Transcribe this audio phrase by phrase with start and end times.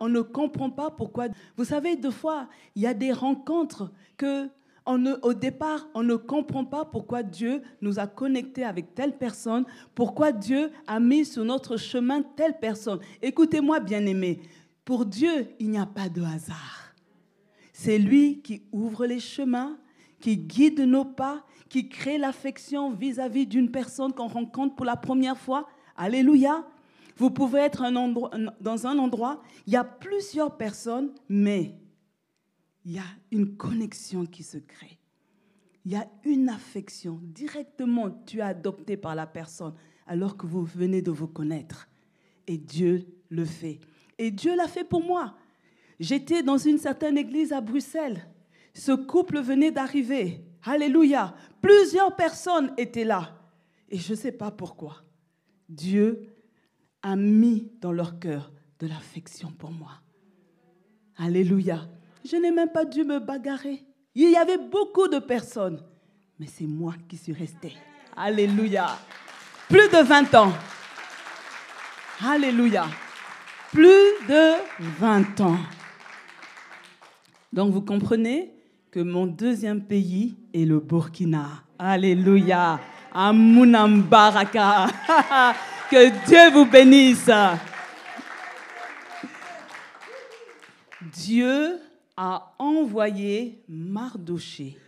[0.00, 1.28] on ne comprend pas pourquoi.
[1.56, 4.48] Vous savez, deux fois, il y a des rencontres que
[5.22, 10.32] au départ, on ne comprend pas pourquoi Dieu nous a connectés avec telle personne, pourquoi
[10.32, 12.98] Dieu a mis sur notre chemin telle personne.
[13.22, 14.40] Écoutez-moi, bien-aimés,
[14.84, 16.94] pour Dieu, il n'y a pas de hasard.
[17.72, 19.78] C'est lui qui ouvre les chemins,
[20.18, 25.38] qui guide nos pas, qui crée l'affection vis-à-vis d'une personne qu'on rencontre pour la première
[25.38, 25.68] fois.
[25.96, 26.66] Alléluia.
[27.20, 27.84] Vous pouvez être
[28.62, 31.74] dans un endroit, il y a plusieurs personnes, mais
[32.86, 34.98] il y a une connexion qui se crée.
[35.84, 37.20] Il y a une affection.
[37.22, 39.74] Directement, tu es adopté par la personne
[40.06, 41.90] alors que vous venez de vous connaître.
[42.46, 43.80] Et Dieu le fait.
[44.16, 45.34] Et Dieu l'a fait pour moi.
[45.98, 48.26] J'étais dans une certaine église à Bruxelles.
[48.72, 50.42] Ce couple venait d'arriver.
[50.64, 51.34] Alléluia.
[51.60, 53.38] Plusieurs personnes étaient là.
[53.90, 55.02] Et je ne sais pas pourquoi.
[55.68, 56.29] Dieu
[57.02, 59.92] a mis dans leur cœur de l'affection pour moi.
[61.16, 61.88] Alléluia.
[62.24, 63.84] Je n'ai même pas dû me bagarrer.
[64.14, 65.82] Il y avait beaucoup de personnes,
[66.38, 67.74] mais c'est moi qui suis restée.
[68.16, 68.98] Alléluia.
[69.68, 70.52] Plus de 20 ans.
[72.26, 72.86] Alléluia.
[73.72, 74.54] Plus de
[74.98, 75.58] 20 ans.
[77.52, 78.52] Donc vous comprenez
[78.90, 81.62] que mon deuxième pays est le Burkina.
[81.78, 82.80] Alléluia.
[83.12, 84.88] Amunam Baraka.
[85.90, 87.28] Que Dieu vous bénisse.
[91.12, 91.80] Dieu
[92.16, 94.78] a envoyé Mardoché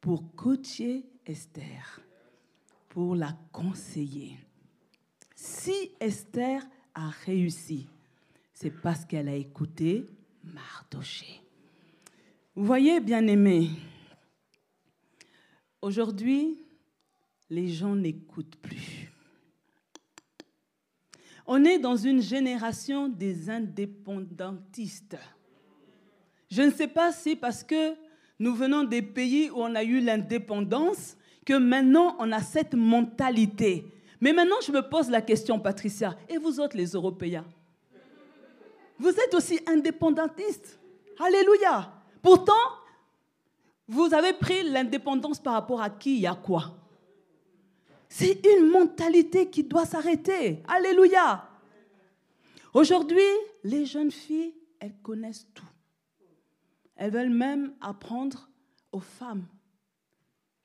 [0.00, 2.00] pour coacher Esther,
[2.88, 4.38] pour la conseiller.
[5.34, 6.62] Si Esther
[6.94, 7.86] a réussi,
[8.54, 10.06] c'est parce qu'elle a écouté
[10.42, 11.42] Mardoché.
[12.54, 13.68] Vous voyez, bien aimé,
[15.82, 16.64] aujourd'hui,
[17.50, 19.12] les gens n'écoutent plus.
[21.46, 25.16] On est dans une génération des indépendantistes.
[26.50, 27.94] Je ne sais pas si parce que
[28.38, 33.84] nous venons des pays où on a eu l'indépendance, que maintenant on a cette mentalité.
[34.20, 37.44] Mais maintenant, je me pose la question, Patricia, et vous autres les Européens?
[38.98, 40.78] Vous êtes aussi indépendantistes.
[41.18, 41.92] Alléluia.
[42.22, 42.52] Pourtant,
[43.86, 46.18] vous avez pris l'indépendance par rapport à qui?
[46.18, 46.74] Y a quoi?
[48.08, 50.62] C'est une mentalité qui doit s'arrêter.
[50.68, 51.48] Alléluia.
[52.72, 53.20] Aujourd'hui,
[53.64, 55.64] les jeunes filles, elles connaissent tout.
[56.94, 58.50] Elles veulent même apprendre
[58.92, 59.46] aux femmes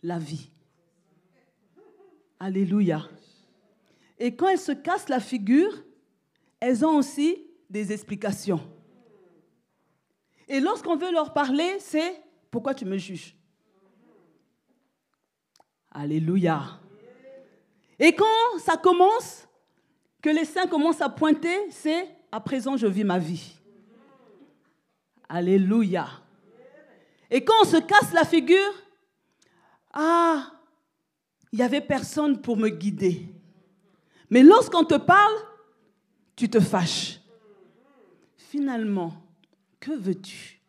[0.04, 0.50] la vie.
[2.40, 3.08] Alléluia.
[4.18, 5.84] Et quand elles se cassent la figure,
[6.60, 8.62] elles ont aussi des explications.
[10.48, 13.36] Et lorsqu'on veut leur parler, c'est pourquoi tu me juges?
[15.92, 16.81] Alléluia.
[18.02, 19.48] Et quand ça commence,
[20.24, 23.60] que les saints commencent à pointer, c'est à présent je vis ma vie.
[25.30, 26.08] Alléluia.
[27.30, 28.74] Et quand on se casse la figure,
[29.94, 30.52] ah,
[31.52, 33.28] il n'y avait personne pour me guider.
[34.32, 35.36] Mais lorsqu'on te parle,
[36.36, 37.20] tu te fâches.
[38.36, 39.14] Finalement,
[39.80, 40.60] que veux-tu?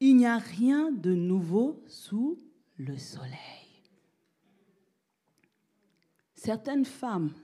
[0.00, 2.40] Il n'y a rien de nouveau sous
[2.76, 3.59] le soleil.
[6.42, 7.34] Certaines femmes,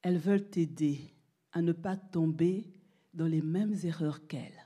[0.00, 1.00] elles veulent t'aider
[1.50, 2.72] à ne pas tomber
[3.12, 4.64] dans les mêmes erreurs qu'elle.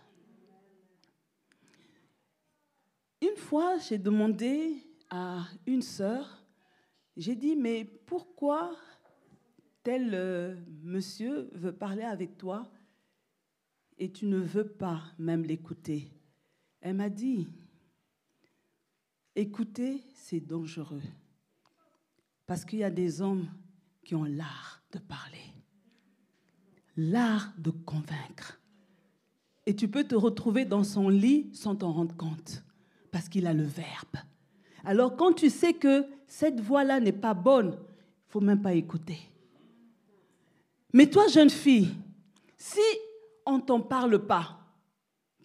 [3.23, 4.75] Une fois, j'ai demandé
[5.09, 6.45] à une sœur,
[7.17, 8.77] j'ai dit, mais pourquoi
[9.83, 12.71] tel euh, monsieur veut parler avec toi
[13.97, 16.13] et tu ne veux pas même l'écouter?
[16.83, 17.49] Elle m'a dit,
[19.35, 21.01] écouter, c'est dangereux.
[22.51, 23.47] Parce qu'il y a des hommes
[24.05, 25.39] qui ont l'art de parler
[26.97, 28.59] l'art de convaincre.
[29.67, 32.65] Et tu peux te retrouver dans son lit sans t'en rendre compte,
[33.13, 34.17] parce qu'il a le verbe.
[34.85, 39.21] Alors quand tu sais que cette voix-là n'est pas bonne, il faut même pas écouter.
[40.93, 41.95] Mais toi, jeune fille,
[42.59, 42.81] si
[43.47, 44.59] on ne t'en parle pas,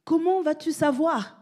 [0.03, 1.39] comment vas-tu savoir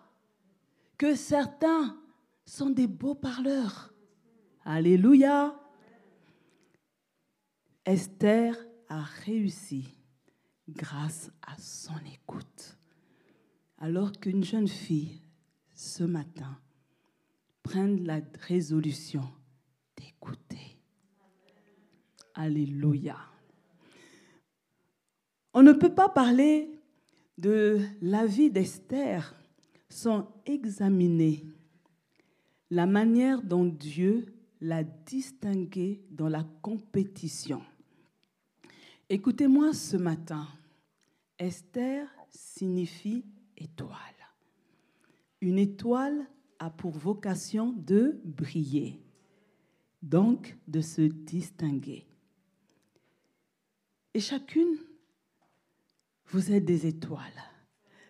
[0.98, 1.98] que certains
[2.45, 3.93] sont des beaux parleurs?
[4.65, 5.60] Alléluia.
[7.86, 8.56] Esther
[8.88, 9.89] a réussi
[10.69, 12.77] grâce à son écoute.
[13.77, 15.21] Alors qu'une jeune fille,
[15.74, 16.57] ce matin,
[17.62, 19.24] prenne la résolution
[19.98, 20.80] d'écouter.
[22.33, 23.18] Alléluia.
[25.54, 26.80] On ne peut pas parler
[27.38, 29.36] de la vie d'Esther
[29.89, 31.45] sans examiner
[32.69, 34.32] la manière dont Dieu
[34.63, 37.62] l'a distinguée dans la compétition.
[39.10, 40.48] Écoutez-moi ce matin.
[41.38, 43.25] Esther signifie
[43.57, 43.98] étoile.
[45.42, 46.25] Une étoile
[46.60, 49.01] a pour vocation de briller,
[50.01, 52.07] donc de se distinguer.
[54.13, 54.77] Et chacune,
[56.27, 57.21] vous êtes des étoiles.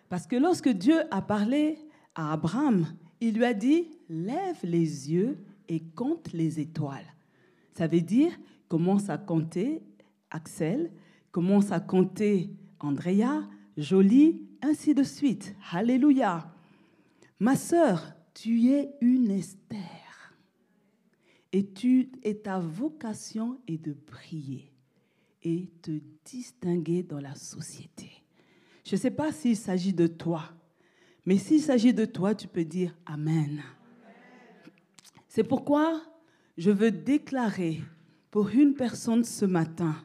[0.08, 1.80] Parce que lorsque Dieu a parlé
[2.14, 2.86] à Abraham,
[3.20, 7.14] il lui a dit, lève les yeux et compte les étoiles.
[7.72, 8.32] Ça veut dire,
[8.68, 9.82] commence à compter
[10.30, 10.90] Axel,
[11.30, 12.50] commence à compter
[12.80, 15.54] Andrea, Jolie, ainsi de suite.
[15.72, 16.52] Alléluia.
[17.40, 19.80] Ma sœur, tu es une Esther.
[21.52, 24.72] Et, tu, et ta vocation est de prier
[25.44, 25.92] et te
[26.24, 28.10] distinguer dans la société.
[28.84, 30.42] Je ne sais pas s'il s'agit de toi,
[31.24, 33.62] mais s'il s'agit de toi, tu peux dire Amen.
[35.34, 36.00] C'est pourquoi
[36.56, 37.82] je veux déclarer
[38.30, 39.96] pour une personne ce matin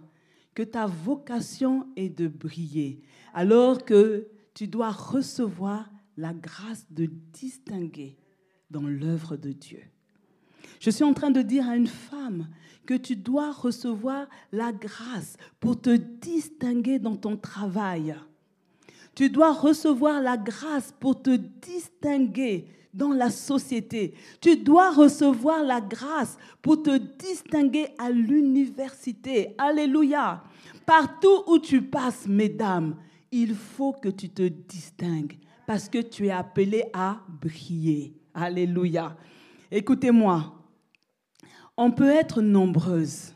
[0.56, 3.04] que ta vocation est de briller,
[3.36, 8.18] alors que tu dois recevoir la grâce de distinguer
[8.72, 9.84] dans l'œuvre de Dieu.
[10.80, 12.48] Je suis en train de dire à une femme
[12.88, 18.16] que tu dois recevoir la grâce pour te distinguer dans ton travail.
[19.16, 24.14] Tu dois recevoir la grâce pour te distinguer dans la société.
[24.42, 29.56] Tu dois recevoir la grâce pour te distinguer à l'université.
[29.58, 30.44] Alléluia.
[30.86, 32.96] Partout où tu passes, mesdames,
[33.32, 38.16] il faut que tu te distingues parce que tu es appelé à briller.
[38.34, 39.16] Alléluia.
[39.72, 40.56] Écoutez-moi,
[41.78, 43.34] on peut être nombreuses,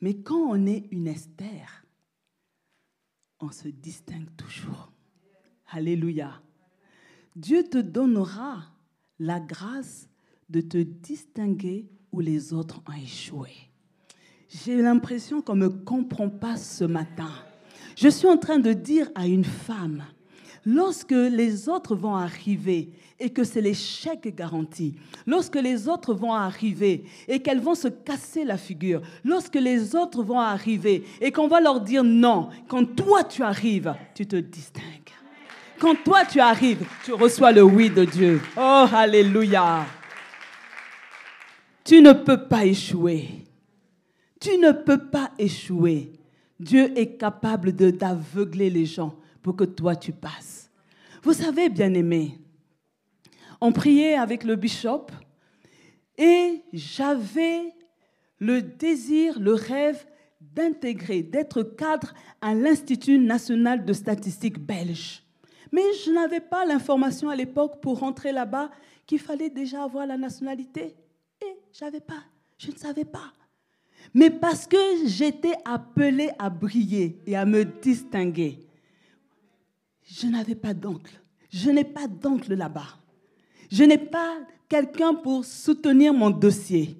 [0.00, 1.79] mais quand on est une Esther,
[3.40, 4.92] on se distingue toujours.
[5.70, 6.40] Alléluia.
[7.36, 8.64] Dieu te donnera
[9.18, 10.08] la grâce
[10.48, 13.50] de te distinguer où les autres ont échoué.
[14.48, 17.30] J'ai l'impression qu'on ne me comprend pas ce matin.
[17.96, 20.04] Je suis en train de dire à une femme,
[20.64, 24.94] lorsque les autres vont arriver et que c'est l'échec garanti,
[25.26, 30.22] lorsque les autres vont arriver et qu'elles vont se casser la figure, lorsque les autres
[30.22, 34.84] vont arriver et qu'on va leur dire non, quand toi tu arrives, tu te distingues.
[35.78, 38.40] Quand toi tu arrives, tu reçois le oui de Dieu.
[38.56, 39.86] Oh, alléluia.
[41.84, 43.46] Tu ne peux pas échouer.
[44.38, 46.12] Tu ne peux pas échouer.
[46.58, 50.70] Dieu est capable d'aveugler les gens pour que toi tu passes.
[51.22, 52.38] Vous savez, bien-aimés,
[53.60, 55.06] on priait avec le bishop
[56.16, 57.74] et j'avais
[58.38, 60.06] le désir, le rêve
[60.40, 65.22] d'intégrer, d'être cadre à l'Institut national de statistique belge.
[65.72, 68.70] Mais je n'avais pas l'information à l'époque pour rentrer là-bas
[69.06, 70.96] qu'il fallait déjà avoir la nationalité.
[71.42, 72.24] Et j'avais pas,
[72.58, 73.32] je ne savais pas.
[74.14, 74.76] Mais parce que
[75.06, 78.58] j'étais appelée à briller et à me distinguer,
[80.12, 81.12] je n'avais pas d'oncle.
[81.52, 82.96] Je n'ai pas d'oncle là-bas.
[83.70, 86.96] Je n'ai pas quelqu'un pour soutenir mon dossier.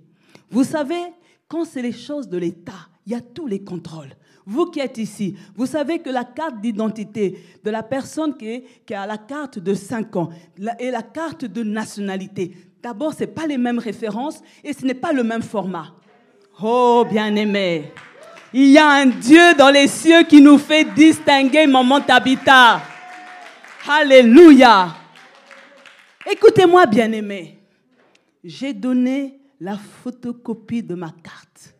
[0.51, 1.01] Vous savez,
[1.49, 4.11] quand c'est les choses de l'État, il y a tous les contrôles.
[4.47, 9.07] Vous qui êtes ici, vous savez que la carte d'identité de la personne qui, a
[9.07, 10.31] la carte de 5 ans
[10.79, 14.95] et la carte de nationalité, d'abord, ce n'est pas les mêmes références et ce n'est
[14.95, 15.95] pas le même format.
[16.63, 17.93] Oh, bien-aimé,
[18.53, 22.83] il y a un Dieu dans les cieux qui nous fait distinguer moment habitat.
[23.89, 24.95] Alléluia.
[26.31, 27.59] Écoutez-moi, bien-aimé.
[28.45, 31.75] J'ai donné la photocopie de ma carte.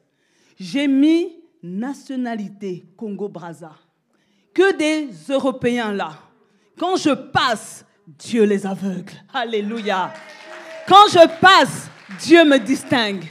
[0.59, 3.73] J'ai mis nationalité Congo-Brazza.
[4.55, 6.13] Que des Européens là.
[6.79, 9.13] Quand je passe, Dieu les aveugle.
[9.33, 10.13] Alléluia.
[10.89, 13.25] Quand je passe, Dieu me distingue.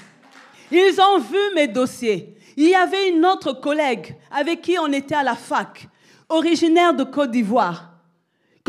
[0.72, 2.38] Ils ont vu mes dossiers.
[2.56, 5.90] Il y avait une autre collègue avec qui on était à la fac,
[6.30, 7.88] originaire de Côte d'Ivoire.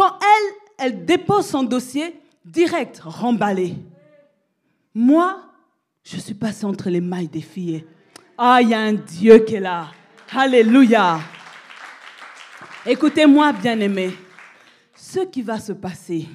[0.00, 3.74] Quand elle, elle dépose son dossier, direct, remballé.
[4.94, 5.42] Moi,
[6.02, 7.84] je suis passée entre les mailles des filles.
[8.38, 9.88] Ah, il y a un Dieu qui est là.
[10.32, 11.20] Alléluia.
[12.86, 14.14] Écoutez-moi, bien-aimés.
[14.96, 16.26] Ce qui va se passer,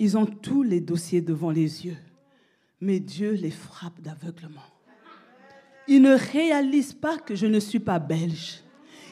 [0.00, 1.98] ils ont tous les dossiers devant les yeux,
[2.80, 4.66] mais Dieu les frappe d'aveuglement.
[5.86, 8.61] Ils ne réalisent pas que je ne suis pas belge.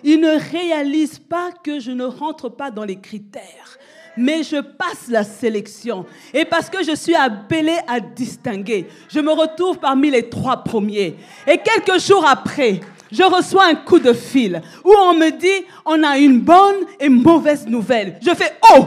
[0.02, 3.78] Ils ne réalisent pas que je ne rentre pas dans les critères
[4.16, 6.04] mais je passe la sélection.
[6.34, 11.16] Et parce que je suis appelée à distinguer, je me retrouve parmi les trois premiers.
[11.46, 12.80] Et quelques jours après,
[13.10, 17.08] je reçois un coup de fil où on me dit on a une bonne et
[17.08, 18.18] mauvaise nouvelle.
[18.22, 18.86] Je fais oh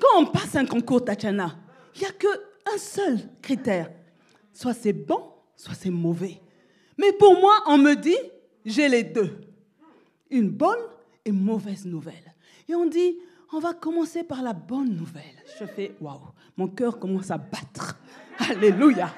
[0.00, 1.56] Quand on passe un concours Tatiana,
[1.96, 3.90] il n'y a qu'un seul critère.
[4.52, 5.22] Soit c'est bon,
[5.56, 6.40] soit c'est mauvais.
[6.96, 8.16] Mais pour moi, on me dit,
[8.68, 9.40] j'ai les deux.
[10.30, 10.78] Une bonne
[11.24, 12.34] et mauvaise nouvelle.
[12.68, 13.16] Et on dit,
[13.52, 15.22] on va commencer par la bonne nouvelle.
[15.58, 16.20] Je fais, waouh,
[16.56, 17.98] mon cœur commence à battre.
[18.38, 19.12] Alléluia.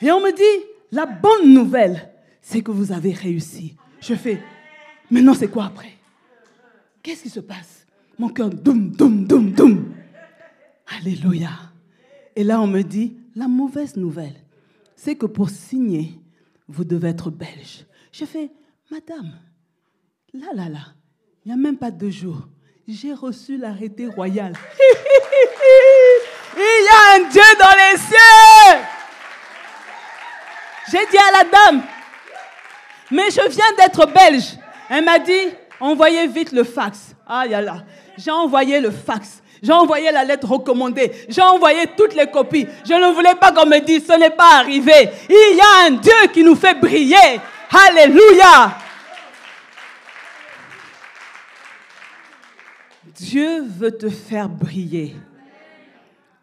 [0.00, 2.10] Et on me dit, la bonne nouvelle,
[2.40, 3.76] c'est que vous avez réussi.
[4.00, 4.40] Je fais,
[5.10, 5.92] maintenant c'est quoi après?
[7.02, 7.86] Qu'est-ce qui se passe?
[8.18, 9.94] Mon cœur, doum, doum, doum, doum.
[10.98, 11.50] Alléluia.
[12.34, 14.36] Et là, on me dit, la mauvaise nouvelle,
[14.94, 16.18] c'est que pour signer,
[16.68, 17.86] vous devez être belge.
[18.18, 18.50] Je fais,
[18.90, 19.30] Madame,
[20.32, 20.86] là, là, là,
[21.44, 22.48] il n'y a même pas deux jours,
[22.88, 24.54] j'ai reçu l'arrêté royal.
[26.56, 28.78] il y a un Dieu dans les cieux.
[30.90, 31.82] J'ai dit à la dame,
[33.10, 34.56] mais je viens d'être belge.
[34.88, 37.14] Elle m'a dit, envoyez vite le fax.
[37.26, 37.84] Ah, là.
[38.16, 39.42] J'ai envoyé le fax.
[39.62, 41.12] J'ai envoyé la lettre recommandée.
[41.28, 42.66] J'ai envoyé toutes les copies.
[42.88, 45.10] Je ne voulais pas qu'on me dise, ce n'est pas arrivé.
[45.28, 47.42] Il y a un Dieu qui nous fait briller.
[47.70, 48.78] Alléluia.
[53.14, 55.16] Dieu veut te faire briller.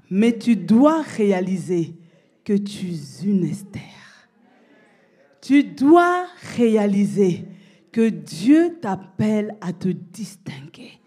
[0.09, 1.95] Mais tu dois réaliser
[2.43, 3.81] que tu es une Esther.
[5.41, 6.25] Tu dois
[6.55, 7.45] réaliser
[7.91, 10.99] que Dieu t'appelle à te distinguer.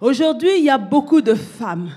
[0.00, 1.90] Aujourd'hui, il y a beaucoup de femmes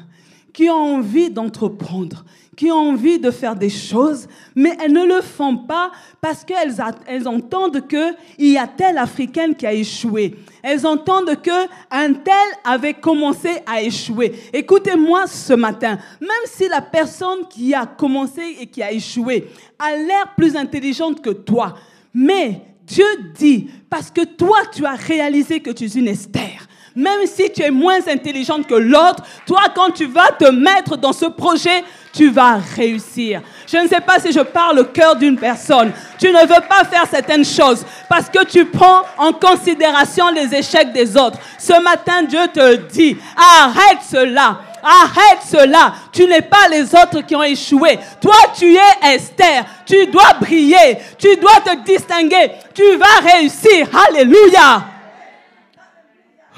[0.53, 2.25] qui ont envie d'entreprendre,
[2.61, 5.89] qui ont envie de faire des choses, mais elles ne le font pas
[6.21, 6.75] parce qu'elles
[7.07, 10.35] elles entendent qu'il y a telle africaine qui a échoué.
[10.61, 14.33] Elles entendent que un tel avait commencé à échouer.
[14.53, 19.49] Écoutez-moi ce matin, même si la personne qui a commencé et qui a échoué
[19.79, 21.73] a l'air plus intelligente que toi,
[22.13, 26.67] mais Dieu dit, parce que toi, tu as réalisé que tu es une Esther.
[26.95, 31.13] Même si tu es moins intelligente que l'autre, toi, quand tu vas te mettre dans
[31.13, 33.41] ce projet, tu vas réussir.
[33.67, 35.91] Je ne sais pas si je parle au cœur d'une personne.
[36.19, 40.91] Tu ne veux pas faire certaines choses parce que tu prends en considération les échecs
[40.91, 41.39] des autres.
[41.57, 44.59] Ce matin, Dieu te dit, arrête cela.
[44.83, 45.93] Arrête cela.
[46.11, 47.99] Tu n'es pas les autres qui ont échoué.
[48.19, 49.63] Toi, tu es Esther.
[49.85, 50.97] Tu dois briller.
[51.17, 52.51] Tu dois te distinguer.
[52.73, 53.87] Tu vas réussir.
[54.09, 54.83] Alléluia.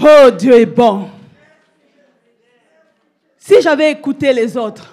[0.02, 1.10] Oh, Dieu est bon.
[3.38, 4.93] Si j'avais écouté les autres,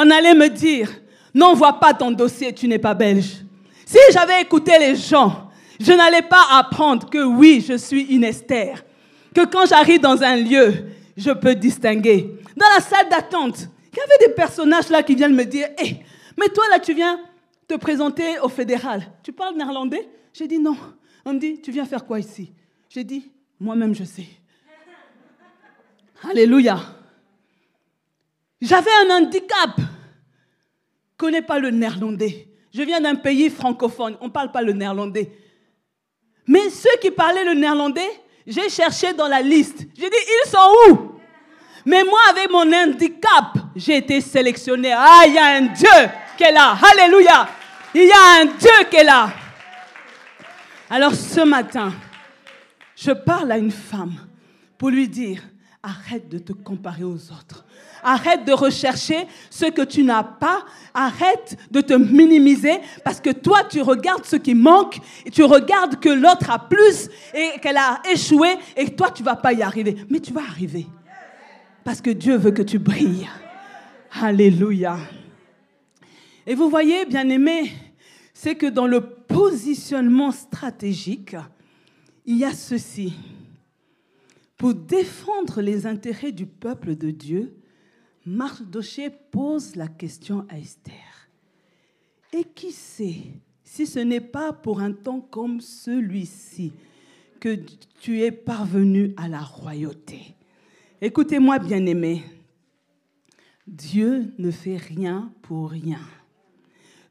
[0.00, 0.88] on allait me dire,
[1.34, 3.44] n'envoie pas ton dossier, tu n'es pas belge.
[3.84, 5.50] Si j'avais écouté les gens,
[5.80, 8.84] je n'allais pas apprendre que oui, je suis une Esther.
[9.34, 10.72] Que quand j'arrive dans un lieu,
[11.16, 12.32] je peux distinguer.
[12.56, 15.84] Dans la salle d'attente, il y avait des personnages là qui viennent me dire Hé,
[15.84, 15.96] eh,
[16.38, 17.18] mais toi là, tu viens
[17.66, 19.02] te présenter au fédéral.
[19.24, 20.08] Tu parles néerlandais?
[20.32, 20.76] J'ai dit non.
[21.24, 22.52] On me dit Tu viens faire quoi ici?
[22.88, 24.26] J'ai dit Moi-même, je sais.
[26.30, 26.97] Alléluia.
[28.60, 29.70] J'avais un handicap.
[29.76, 32.48] Je ne connais pas le néerlandais.
[32.72, 34.16] Je viens d'un pays francophone.
[34.20, 35.32] On ne parle pas le néerlandais.
[36.46, 38.08] Mais ceux qui parlaient le néerlandais,
[38.46, 39.86] j'ai cherché dans la liste.
[39.96, 41.12] J'ai dit, ils sont où?
[41.84, 44.92] Mais moi, avec mon handicap, j'ai été sélectionné.
[44.92, 46.76] Ah, il y a un Dieu qui est là.
[46.92, 47.48] Alléluia.
[47.94, 49.32] Il y a un Dieu qui est là.
[50.90, 51.92] Alors ce matin,
[52.96, 54.14] je parle à une femme
[54.78, 55.42] pour lui dire,
[55.82, 57.64] arrête de te comparer aux autres.
[58.02, 60.64] Arrête de rechercher ce que tu n'as pas.
[60.94, 66.00] Arrête de te minimiser parce que toi, tu regardes ce qui manque et tu regardes
[66.00, 69.96] que l'autre a plus et qu'elle a échoué et toi, tu vas pas y arriver.
[70.10, 70.86] Mais tu vas arriver
[71.88, 73.26] parce que Dieu veut que tu brilles.
[74.20, 74.98] Alléluia.
[76.46, 77.72] Et vous voyez, bien aimé,
[78.34, 81.34] c'est que dans le positionnement stratégique,
[82.26, 83.14] il y a ceci.
[84.56, 87.54] Pour défendre les intérêts du peuple de Dieu,
[88.28, 90.92] Mardoché pose la question à Esther.
[92.30, 93.22] Et qui sait
[93.64, 96.74] si ce n'est pas pour un temps comme celui-ci
[97.40, 97.56] que
[98.00, 100.34] tu es parvenu à la royauté?
[101.00, 102.22] Écoutez-moi, bien-aimés,
[103.66, 106.00] Dieu ne fait rien pour rien.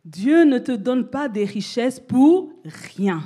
[0.06, 2.52] Dieu ne te donne pas des richesses pour
[2.94, 3.24] rien.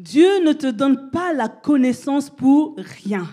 [0.00, 3.28] Dieu ne te donne pas la connaissance pour rien.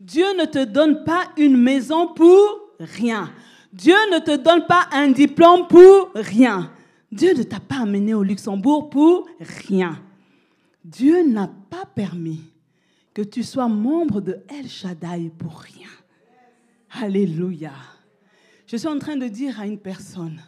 [0.00, 3.32] Dieu ne te donne pas une maison pour rien.
[3.72, 6.70] Dieu ne te donne pas un diplôme pour rien.
[7.10, 10.00] Dieu ne t'a pas amené au Luxembourg pour rien.
[10.84, 12.42] Dieu n'a pas permis
[13.12, 15.88] que tu sois membre de El Shaddai pour rien.
[16.90, 17.72] Alléluia.
[18.66, 20.40] Je suis en train de dire à une personne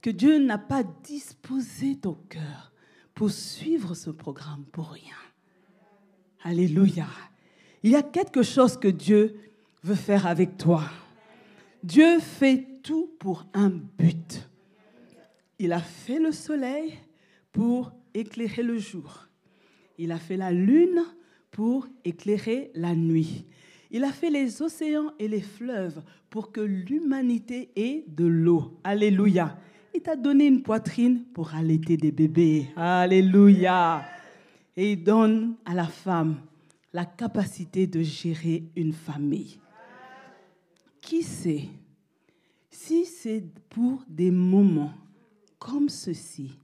[0.00, 2.72] que Dieu n'a pas disposé ton cœur
[3.14, 5.16] pour suivre ce programme pour rien.
[6.42, 7.06] Alléluia.
[7.82, 9.40] Il y a quelque chose que Dieu
[9.82, 10.84] veut faire avec toi.
[11.84, 14.48] Dieu fait tout pour un but.
[15.58, 16.94] Il a fait le soleil
[17.52, 19.28] pour éclairer le jour.
[19.98, 21.04] Il a fait la lune
[21.50, 23.44] pour éclairer la nuit.
[23.90, 28.80] Il a fait les océans et les fleuves pour que l'humanité ait de l'eau.
[28.82, 29.58] Alléluia.
[29.94, 32.68] Il t'a donné une poitrine pour allaiter des bébés.
[32.76, 34.06] Alléluia.
[34.74, 36.36] Et il donne à la femme
[36.94, 39.58] la capacité de gérer une famille.
[41.04, 41.68] Qui sait
[42.70, 44.94] si c'est pour des moments
[45.58, 46.58] comme ceci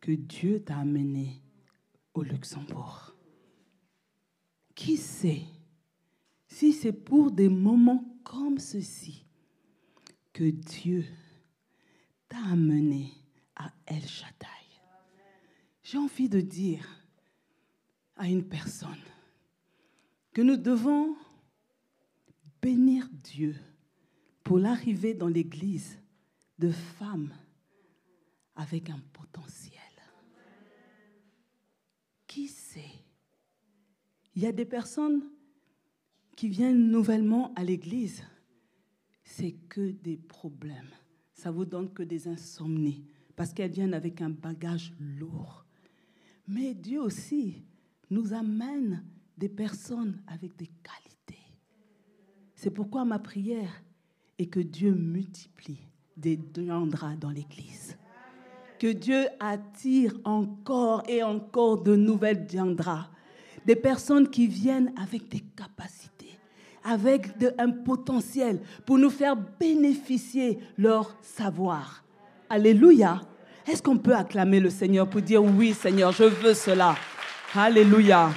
[0.00, 1.42] que Dieu t'a amené
[2.14, 3.16] au Luxembourg
[4.76, 5.42] Qui sait
[6.46, 9.26] si c'est pour des moments comme ceci
[10.32, 11.04] que Dieu
[12.28, 13.10] t'a amené
[13.56, 14.46] à El Shaddai.
[15.82, 16.88] J'ai envie de dire
[18.16, 19.02] à une personne
[20.32, 21.16] que nous devons
[22.64, 23.54] bénir Dieu
[24.42, 25.98] pour l'arrivée dans l'Église
[26.58, 27.34] de femmes
[28.56, 29.82] avec un potentiel.
[32.26, 33.04] Qui sait
[34.34, 35.22] Il y a des personnes
[36.36, 38.24] qui viennent nouvellement à l'Église,
[39.24, 40.90] c'est que des problèmes.
[41.34, 43.04] Ça vous donne que des insomnies,
[43.36, 45.66] parce qu'elles viennent avec un bagage lourd.
[46.48, 47.62] Mais Dieu aussi
[48.08, 49.04] nous amène
[49.36, 51.03] des personnes avec des qualités.
[52.64, 53.82] C'est pourquoi ma prière
[54.38, 57.98] est que Dieu multiplie des Diandras dans l'Église.
[58.78, 63.10] Que Dieu attire encore et encore de nouvelles Diandras.
[63.66, 66.38] Des personnes qui viennent avec des capacités,
[66.82, 72.02] avec un potentiel pour nous faire bénéficier leur savoir.
[72.48, 73.20] Alléluia.
[73.70, 76.94] Est-ce qu'on peut acclamer le Seigneur pour dire oui Seigneur, je veux cela?
[77.54, 78.30] Alléluia.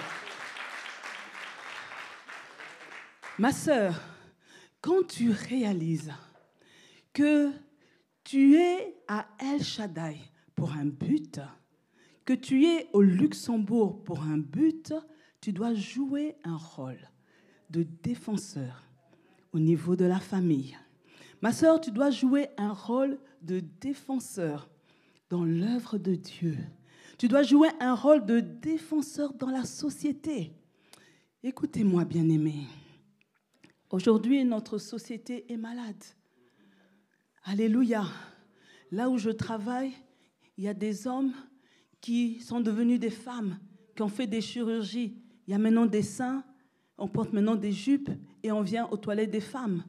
[3.39, 3.93] Ma sœur,
[4.87, 6.13] quand tu réalises
[7.11, 7.51] que
[8.23, 10.15] tu es à El Shaddai
[10.55, 11.41] pour un but,
[12.23, 14.93] que tu es au Luxembourg pour un but,
[15.41, 17.01] tu dois jouer un rôle
[17.69, 18.85] de défenseur
[19.51, 20.77] au niveau de la famille.
[21.41, 24.69] Ma sœur, tu dois jouer un rôle de défenseur
[25.29, 26.57] dans l'œuvre de Dieu.
[27.17, 30.53] Tu dois jouer un rôle de défenseur dans la société.
[31.43, 32.67] Écoutez-moi, bien-aimés.
[33.89, 36.03] Aujourd'hui, notre société est malade.
[37.45, 38.03] Alléluia.
[38.91, 39.93] Là où je travaille,
[40.57, 41.31] il y a des hommes
[42.01, 43.57] qui sont devenus des femmes,
[43.95, 45.15] qui ont fait des chirurgies.
[45.47, 46.43] Il y a maintenant des seins,
[46.97, 48.09] on porte maintenant des jupes
[48.43, 49.85] et on vient aux toilettes des femmes.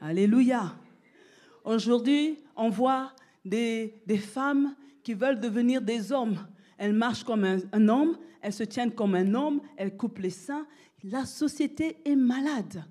[0.00, 0.76] Alléluia.
[1.64, 3.12] Aujourd'hui, on voit
[3.44, 6.38] des, femmes qui veulent devenir des hommes.
[6.76, 10.30] Elles marchent comme un, un homme, elles se tiennent comme un homme, elles coupent les
[10.30, 10.68] seins.
[11.02, 12.84] La société est malade.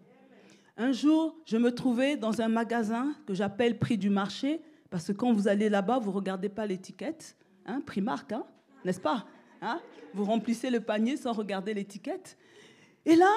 [0.77, 4.61] Un jour, je me trouvais dans un magasin que j'appelle prix du marché,
[4.91, 7.35] parce que quand vous allez là-bas, vous ne regardez pas l'étiquette,
[7.65, 8.45] hein, Primark, hein,
[8.85, 9.25] n'est-ce pas
[9.61, 9.81] hein?
[10.13, 12.37] Vous remplissez le panier sans regarder l'étiquette.
[13.05, 13.31] Et là,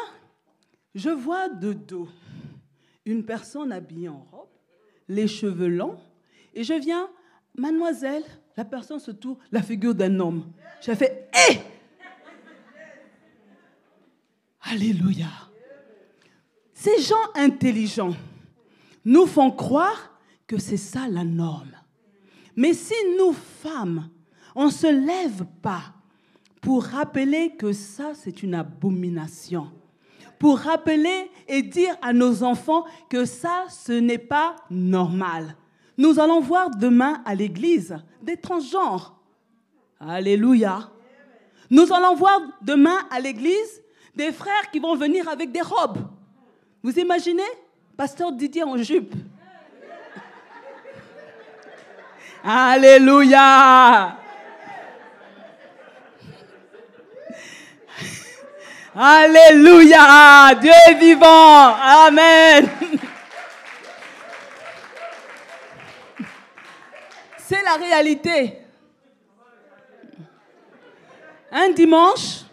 [0.94, 2.09] je vois de dos
[3.07, 4.48] une personne habillée en robe,
[5.09, 5.98] les cheveux longs,
[6.53, 7.09] et je viens,
[7.57, 8.22] mademoiselle,
[8.57, 10.53] la personne se tourne, la figure d'un homme.
[10.83, 11.61] J'ai fait, hé
[14.62, 15.49] Alléluia.
[16.80, 18.14] Ces gens intelligents
[19.04, 21.76] nous font croire que c'est ça la norme.
[22.56, 24.08] Mais si nous, femmes,
[24.54, 25.92] on ne se lève pas
[26.62, 29.70] pour rappeler que ça, c'est une abomination,
[30.38, 35.56] pour rappeler et dire à nos enfants que ça, ce n'est pas normal.
[35.98, 39.20] Nous allons voir demain à l'église des transgenres.
[40.00, 40.90] Alléluia.
[41.68, 43.82] Nous allons voir demain à l'église
[44.16, 46.08] des frères qui vont venir avec des robes.
[46.82, 47.42] Vous imaginez
[47.94, 49.12] Pasteur Didier en jupe.
[52.42, 54.16] Alléluia.
[58.94, 60.54] Alléluia.
[60.58, 61.74] Dieu est vivant.
[61.76, 62.68] Amen.
[67.36, 68.56] C'est la réalité.
[71.52, 72.44] Un dimanche,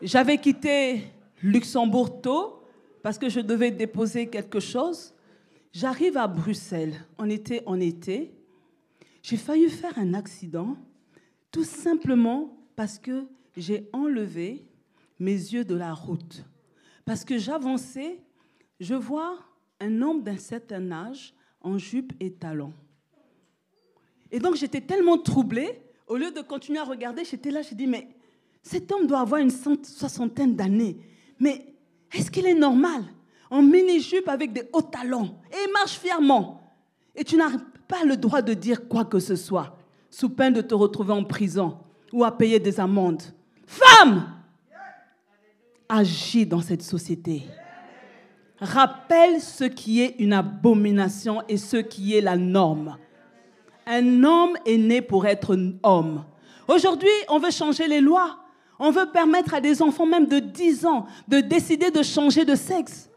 [0.00, 1.10] j'avais quitté
[1.42, 2.57] Luxembourg tôt
[3.02, 5.14] parce que je devais déposer quelque chose.
[5.72, 8.34] J'arrive à Bruxelles, on était en été.
[9.22, 10.76] J'ai failli faire un accident,
[11.50, 14.64] tout simplement parce que j'ai enlevé
[15.18, 16.44] mes yeux de la route.
[17.04, 18.20] Parce que j'avançais,
[18.80, 19.38] je vois
[19.80, 22.72] un homme d'un certain âge en jupe et talons.
[24.30, 27.86] Et donc j'étais tellement troublée, au lieu de continuer à regarder, j'étais là, j'ai dit,
[27.86, 28.08] mais
[28.62, 30.98] cet homme doit avoir une soixantaine d'années.
[31.38, 31.74] Mais
[32.12, 33.04] est-ce qu'il est normal?
[33.50, 36.60] En mini-jupe avec des hauts talons et marche fièrement.
[37.14, 37.50] Et tu n'as
[37.86, 39.78] pas le droit de dire quoi que ce soit.
[40.10, 41.78] sous peine de te retrouver en prison
[42.12, 43.22] ou à payer des amendes.
[43.66, 44.32] Femme,
[45.88, 47.42] agis dans cette société.
[48.60, 52.96] Rappelle ce qui est une abomination et ce qui est la norme.
[53.86, 56.24] Un homme est né pour être homme.
[56.66, 58.38] Aujourd'hui, on veut changer les lois.
[58.78, 62.54] On veut permettre à des enfants même de 10 ans de décider de changer de
[62.54, 63.10] sexe.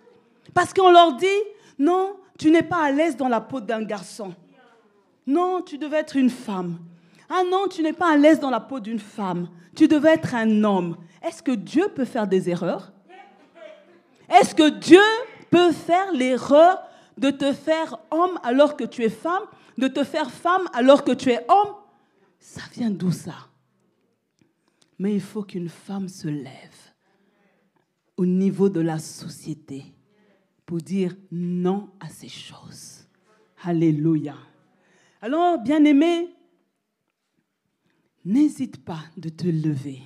[0.54, 1.28] Parce qu'on leur dit,
[1.78, 4.34] non, tu n'es pas à l'aise dans la peau d'un garçon.
[5.28, 6.80] Non, tu devais être une femme.
[7.30, 9.48] Ah non, tu n'es pas à l'aise dans la peau d'une femme.
[9.76, 10.98] Tu devais être un homme.
[11.22, 12.92] Est-ce que Dieu peut faire des erreurs?
[14.30, 15.02] Est-ce que Dieu
[15.50, 16.82] peut faire l'erreur
[17.18, 19.44] de te faire homme alors que tu es femme,
[19.78, 21.76] de te faire femme alors que tu es homme?
[22.40, 23.51] Ça vient d'où ça?
[25.02, 26.94] Mais il faut qu'une femme se lève
[28.18, 29.84] au niveau de la société
[30.64, 33.08] pour dire non à ces choses.
[33.64, 34.36] Alléluia.
[35.20, 36.36] Alors, bien-aimé,
[38.26, 40.04] n'hésite pas de te lever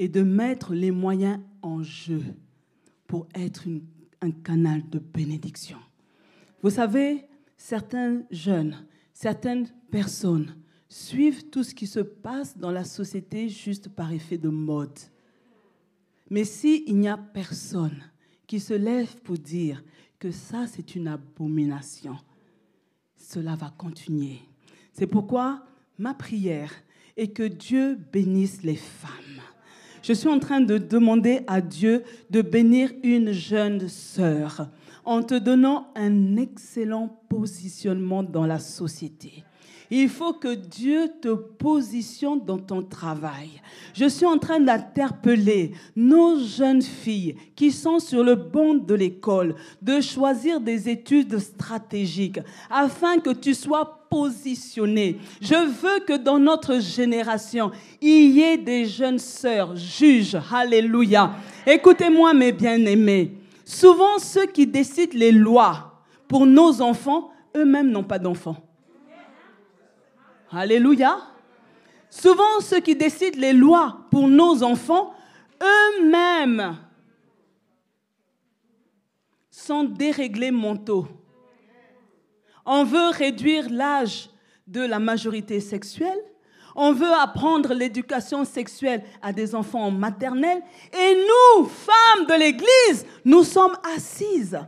[0.00, 2.24] et de mettre les moyens en jeu
[3.06, 3.68] pour être
[4.20, 5.78] un canal de bénédiction.
[6.60, 7.24] Vous savez,
[7.56, 10.56] certains jeunes, certaines personnes
[10.94, 14.96] suivent tout ce qui se passe dans la société juste par effet de mode.
[16.30, 18.00] Mais s'il n'y a personne
[18.46, 19.82] qui se lève pour dire
[20.20, 22.16] que ça, c'est une abomination,
[23.16, 24.38] cela va continuer.
[24.92, 25.64] C'est pourquoi
[25.98, 26.72] ma prière
[27.16, 29.42] est que Dieu bénisse les femmes.
[30.00, 34.70] Je suis en train de demander à Dieu de bénir une jeune sœur
[35.04, 39.44] en te donnant un excellent positionnement dans la société.
[39.90, 43.50] Il faut que Dieu te positionne dans ton travail.
[43.92, 49.54] Je suis en train d'interpeller nos jeunes filles qui sont sur le banc de l'école
[49.82, 55.18] de choisir des études stratégiques afin que tu sois positionné.
[55.40, 57.70] Je veux que dans notre génération,
[58.00, 60.38] il y ait des jeunes sœurs juges.
[60.52, 61.32] Alléluia.
[61.66, 63.32] Écoutez-moi mes bien-aimés.
[63.64, 68.56] Souvent, ceux qui décident les lois pour nos enfants, eux-mêmes n'ont pas d'enfants.
[70.56, 71.18] Alléluia.
[72.08, 75.12] Souvent, ceux qui décident les lois pour nos enfants,
[75.60, 76.78] eux-mêmes
[79.50, 81.08] sont déréglés mentaux.
[82.64, 84.30] On veut réduire l'âge
[84.66, 86.20] de la majorité sexuelle.
[86.76, 90.62] On veut apprendre l'éducation sexuelle à des enfants en maternelle.
[90.92, 94.58] Et nous, femmes de l'Église, nous sommes assises.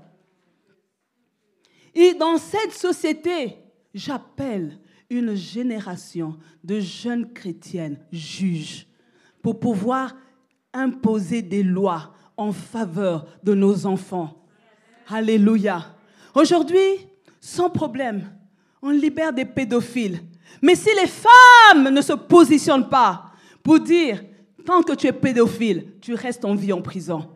[1.94, 3.56] Et dans cette société,
[3.94, 4.78] j'appelle
[5.10, 8.86] une génération de jeunes chrétiennes juges
[9.42, 10.14] pour pouvoir
[10.72, 14.44] imposer des lois en faveur de nos enfants.
[15.08, 15.86] Alléluia.
[16.34, 17.08] Aujourd'hui,
[17.40, 18.30] sans problème,
[18.82, 20.20] on libère des pédophiles.
[20.60, 23.30] Mais si les femmes ne se positionnent pas
[23.62, 24.22] pour dire,
[24.64, 27.28] tant que tu es pédophile, tu restes en vie en prison.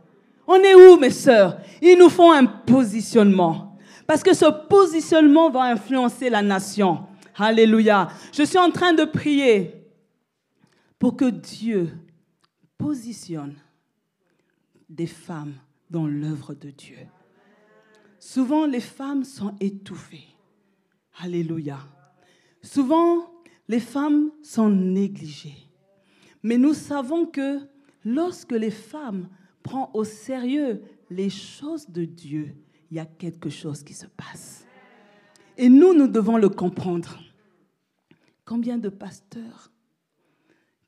[0.47, 1.59] On est où, mes sœurs?
[1.81, 3.79] Ils nous font un positionnement.
[4.07, 7.07] Parce que ce positionnement va influencer la nation.
[7.37, 8.09] Alléluia.
[8.33, 9.75] Je suis en train de prier
[10.99, 11.91] pour que Dieu
[12.77, 13.57] positionne
[14.89, 15.55] des femmes
[15.89, 16.99] dans l'œuvre de Dieu.
[18.19, 20.29] Souvent, les femmes sont étouffées.
[21.19, 21.79] Alléluia.
[22.63, 23.31] Souvent,
[23.69, 25.67] les femmes sont négligées.
[26.43, 27.61] Mais nous savons que
[28.05, 29.29] lorsque les femmes
[29.63, 32.55] prennent au sérieux les choses de Dieu,
[32.91, 34.67] il y a quelque chose qui se passe.
[35.63, 37.19] Et nous, nous devons le comprendre.
[38.47, 39.71] Combien de pasteurs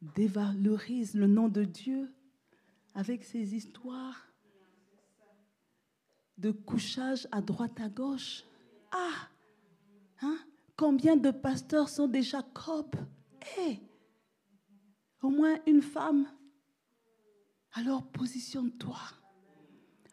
[0.00, 2.10] dévalorisent le nom de Dieu
[2.94, 4.32] avec ces histoires
[6.38, 8.44] de couchage à droite à gauche?
[8.92, 9.28] Ah
[10.22, 10.38] hein?
[10.74, 12.96] Combien de pasteurs sont des Jacob
[13.58, 13.76] Eh
[15.20, 16.26] Au moins une femme.
[17.74, 18.96] Alors positionne-toi.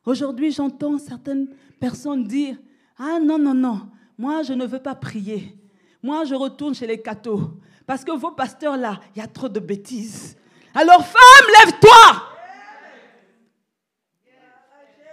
[0.04, 1.48] Aujourd'hui, j'entends certaines
[1.80, 2.58] personnes dire
[2.98, 5.56] Ah non, non, non, moi je ne veux pas prier.
[6.02, 7.52] Moi, je retourne chez les cathos.
[7.86, 10.38] Parce que vos pasteurs là, il y a trop de bêtises.
[10.74, 12.24] Alors, femme, lève-toi.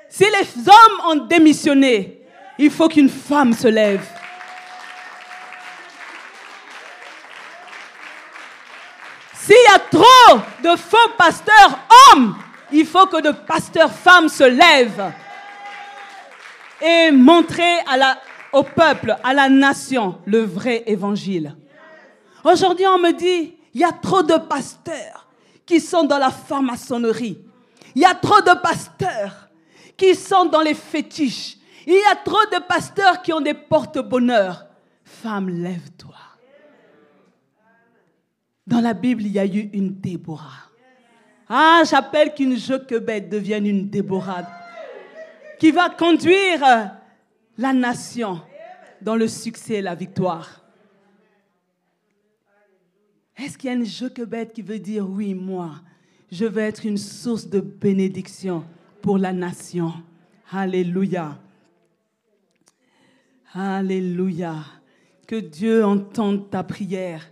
[0.08, 2.22] Si les hommes ont démissionné,
[2.58, 4.06] il faut qu'une femme se lève.
[9.34, 11.80] S'il y a trop de faux pasteurs
[12.12, 12.36] hommes,
[12.72, 15.12] il faut que de pasteurs femmes se lèvent
[16.80, 18.18] et montrer à la,
[18.52, 21.56] au peuple, à la nation, le vrai évangile.
[22.44, 25.28] Aujourd'hui, on me dit, il y a trop de pasteurs
[25.64, 27.38] qui sont dans la franc-maçonnerie.
[27.94, 29.48] Il y a trop de pasteurs
[29.96, 31.56] qui sont dans les fétiches.
[31.86, 34.66] Il y a trop de pasteurs qui ont des porte-bonheur.
[35.04, 36.14] Femme, lève-toi.
[38.66, 40.70] Dans la Bible, il y a eu une Déborah.
[41.48, 44.42] Ah, j'appelle qu'une Jochebed devienne une Déborah
[45.60, 46.90] qui va conduire
[47.58, 48.40] la nation
[49.00, 50.62] dans le succès et la victoire.
[53.36, 55.72] Est-ce qu'il y a une Jochebed qui veut dire oui, moi,
[56.30, 58.64] je veux être une source de bénédiction
[59.02, 59.92] pour la nation?
[60.50, 61.38] Alléluia.
[63.52, 64.56] Alléluia.
[65.26, 67.26] Que Dieu entende ta prière.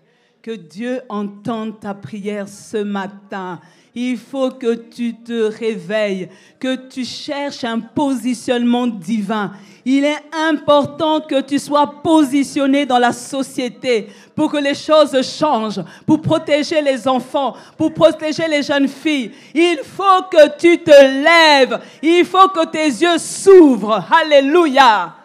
[0.45, 3.61] Que Dieu entende ta prière ce matin.
[3.95, 6.29] Il faut que tu te réveilles,
[6.61, 9.53] que tu cherches un positionnement divin.
[9.87, 15.83] Il est important que tu sois positionné dans la société pour que les choses changent,
[16.05, 19.31] pour protéger les enfants, pour protéger les jeunes filles.
[19.55, 21.81] Il faut que tu te lèves.
[22.03, 24.05] Il faut que tes yeux s'ouvrent.
[24.13, 25.17] Alléluia.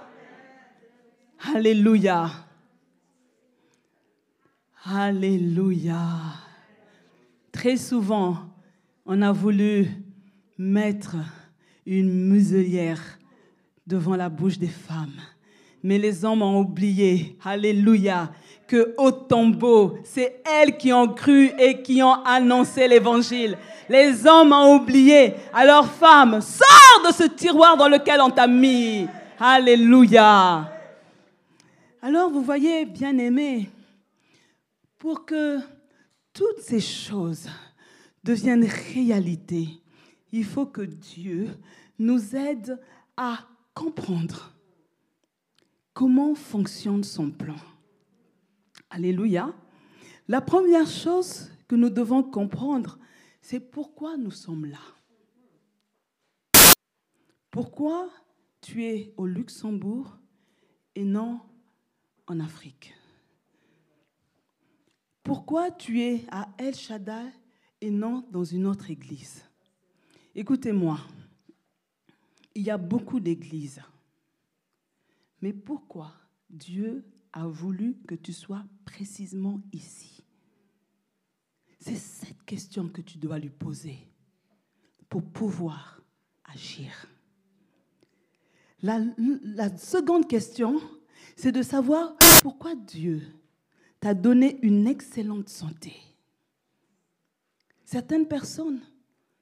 [1.53, 2.29] Alléluia.
[4.91, 5.99] Alléluia.
[7.51, 8.37] Très souvent,
[9.05, 9.87] on a voulu
[10.57, 11.15] mettre
[11.85, 12.99] une muselière
[13.85, 15.13] devant la bouche des femmes.
[15.83, 18.31] Mais les hommes ont oublié, alléluia,
[18.67, 23.57] que au tombeau, c'est elles qui ont cru et qui ont annoncé l'évangile.
[23.87, 25.35] Les hommes ont oublié.
[25.53, 29.05] Alors femme, sors de ce tiroir dans lequel on t'a mis.
[29.39, 30.67] Alléluia.
[32.01, 33.69] Alors vous voyez, bien aimés,
[34.99, 35.59] pour que
[36.33, 37.47] toutes ces choses
[38.23, 39.81] deviennent réalité,
[40.31, 41.49] il faut que Dieu
[41.97, 42.79] nous aide
[43.17, 44.53] à comprendre
[45.93, 47.55] comment fonctionne son plan.
[48.89, 49.53] Alléluia.
[50.27, 52.99] La première chose que nous devons comprendre,
[53.41, 54.79] c'est pourquoi nous sommes là.
[57.51, 58.09] Pourquoi
[58.61, 60.17] tu es au Luxembourg
[60.95, 61.39] et non
[62.27, 62.93] en Afrique?
[65.29, 67.29] Pourquoi tu es à El Shaddai
[67.81, 69.45] et non dans une autre église?
[70.33, 70.97] Écoutez-moi,
[72.55, 73.79] il y a beaucoup d'églises.
[75.39, 76.13] Mais pourquoi
[76.49, 80.23] Dieu a voulu que tu sois précisément ici?
[81.79, 83.99] C'est cette question que tu dois lui poser
[85.09, 86.01] pour pouvoir
[86.45, 87.05] agir.
[88.81, 88.99] La,
[89.43, 90.81] la seconde question,
[91.35, 93.21] c'est de savoir pourquoi Dieu
[93.99, 95.93] t'a donné une excellente santé.
[97.85, 98.81] Certaines personnes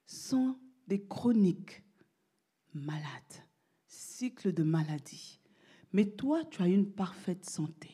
[0.05, 0.55] sont
[0.87, 1.83] des chroniques
[2.73, 3.03] malades,
[3.87, 5.39] cycle de maladie.
[5.93, 7.89] Mais toi, tu as une parfaite santé.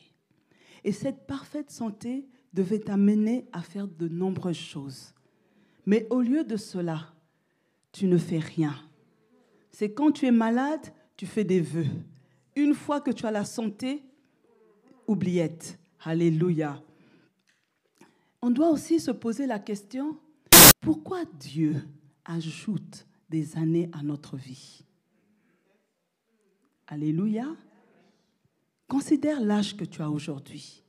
[0.84, 5.14] Et cette parfaite santé devait t'amener à faire de nombreuses choses.
[5.86, 7.14] Mais au lieu de cela,
[7.92, 8.74] tu ne fais rien.
[9.72, 11.86] C'est quand tu es malade, tu fais des vœux.
[12.56, 14.04] Une fois que tu as la santé,
[15.06, 15.78] oubliette.
[16.06, 16.82] Alléluia.
[18.42, 20.18] On doit aussi se poser la question,
[20.82, 21.82] pourquoi Dieu
[22.26, 24.84] ajoute des années à notre vie?
[26.86, 27.46] Alléluia.
[28.86, 30.84] Considère l'âge que tu as aujourd'hui.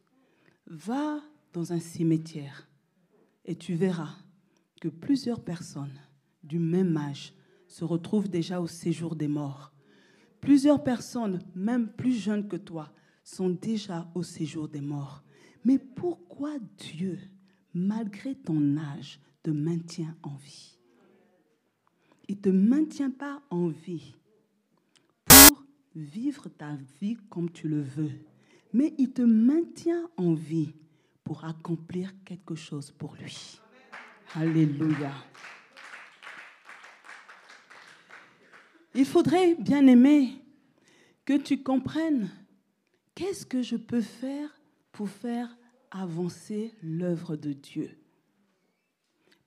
[0.67, 1.21] Va
[1.53, 2.67] dans un cimetière
[3.45, 4.17] et tu verras
[4.81, 5.97] que plusieurs personnes
[6.43, 7.33] du même âge
[7.69, 9.71] se retrouvent déjà au séjour des morts.
[10.41, 12.91] Plusieurs personnes, même plus jeunes que toi,
[13.25, 15.23] sont déjà au séjour des morts.
[15.65, 17.19] Mais pourquoi Dieu,
[17.73, 20.77] malgré ton âge, te maintient en vie?
[22.29, 24.15] Il ne te maintient pas en vie
[25.25, 25.63] pour
[25.95, 28.11] vivre ta vie comme tu le veux,
[28.73, 30.73] mais il te maintient en vie
[31.23, 33.59] pour accomplir quelque chose pour lui.
[34.35, 35.13] Alléluia.
[38.93, 40.41] Il faudrait, bien aimé,
[41.25, 42.29] que tu comprennes
[43.15, 44.49] qu'est-ce que je peux faire
[44.91, 45.57] pour faire
[45.89, 47.97] avancer l'œuvre de Dieu?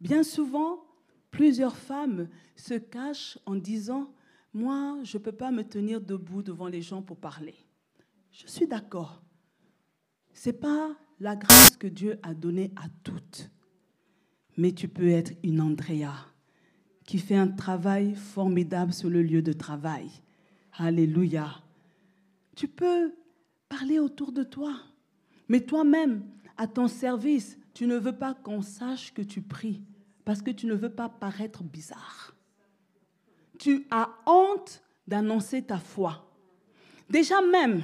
[0.00, 0.84] Bien souvent,
[1.30, 4.12] plusieurs femmes se cachent en disant,
[4.54, 7.54] moi, je ne peux pas me tenir debout devant les gens pour parler.
[8.32, 9.22] Je suis d'accord.
[10.32, 13.50] Ce n'est pas la grâce que Dieu a donnée à toutes.
[14.56, 16.26] Mais tu peux être une Andrea
[17.04, 20.10] qui fait un travail formidable sur le lieu de travail.
[20.72, 21.62] Alléluia.
[22.54, 23.14] Tu peux
[23.68, 24.74] parler autour de toi.
[25.48, 26.24] Mais toi-même,
[26.56, 29.82] à ton service, tu ne veux pas qu'on sache que tu pries
[30.24, 32.34] parce que tu ne veux pas paraître bizarre.
[33.58, 36.30] Tu as honte d'annoncer ta foi.
[37.08, 37.82] Déjà même,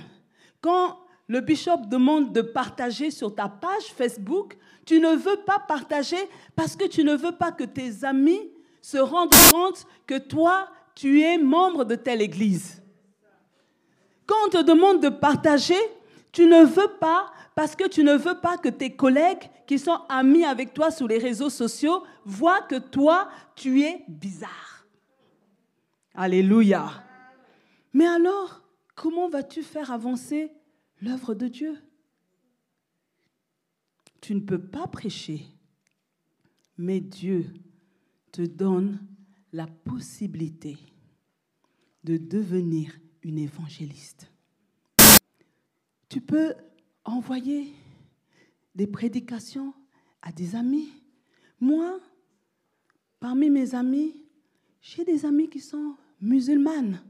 [0.61, 6.19] quand le bishop demande de partager sur ta page Facebook, tu ne veux pas partager
[6.55, 8.51] parce que tu ne veux pas que tes amis
[8.83, 12.83] se rendent compte que toi, tu es membre de telle église.
[14.27, 15.79] Quand on te demande de partager,
[16.33, 20.01] tu ne veux pas parce que tu ne veux pas que tes collègues qui sont
[20.09, 24.87] amis avec toi sur les réseaux sociaux voient que toi, tu es bizarre.
[26.15, 27.05] Alléluia.
[27.93, 28.63] Mais alors,
[28.95, 30.51] comment vas-tu faire avancer
[31.01, 31.79] l'œuvre de Dieu?
[34.21, 35.45] Tu ne peux pas prêcher,
[36.79, 37.47] mais Dieu
[38.33, 38.99] te donne
[39.53, 40.77] la possibilité
[42.03, 42.91] de devenir
[43.25, 44.31] une évangéliste.
[46.09, 46.55] Tu peux
[47.05, 47.73] envoyer
[48.75, 49.75] des prédications
[50.23, 50.89] à des amis.
[51.61, 51.99] Moi,
[53.19, 54.15] parmi mes amis,
[54.81, 57.03] j'ai des amis qui sont musulmanes.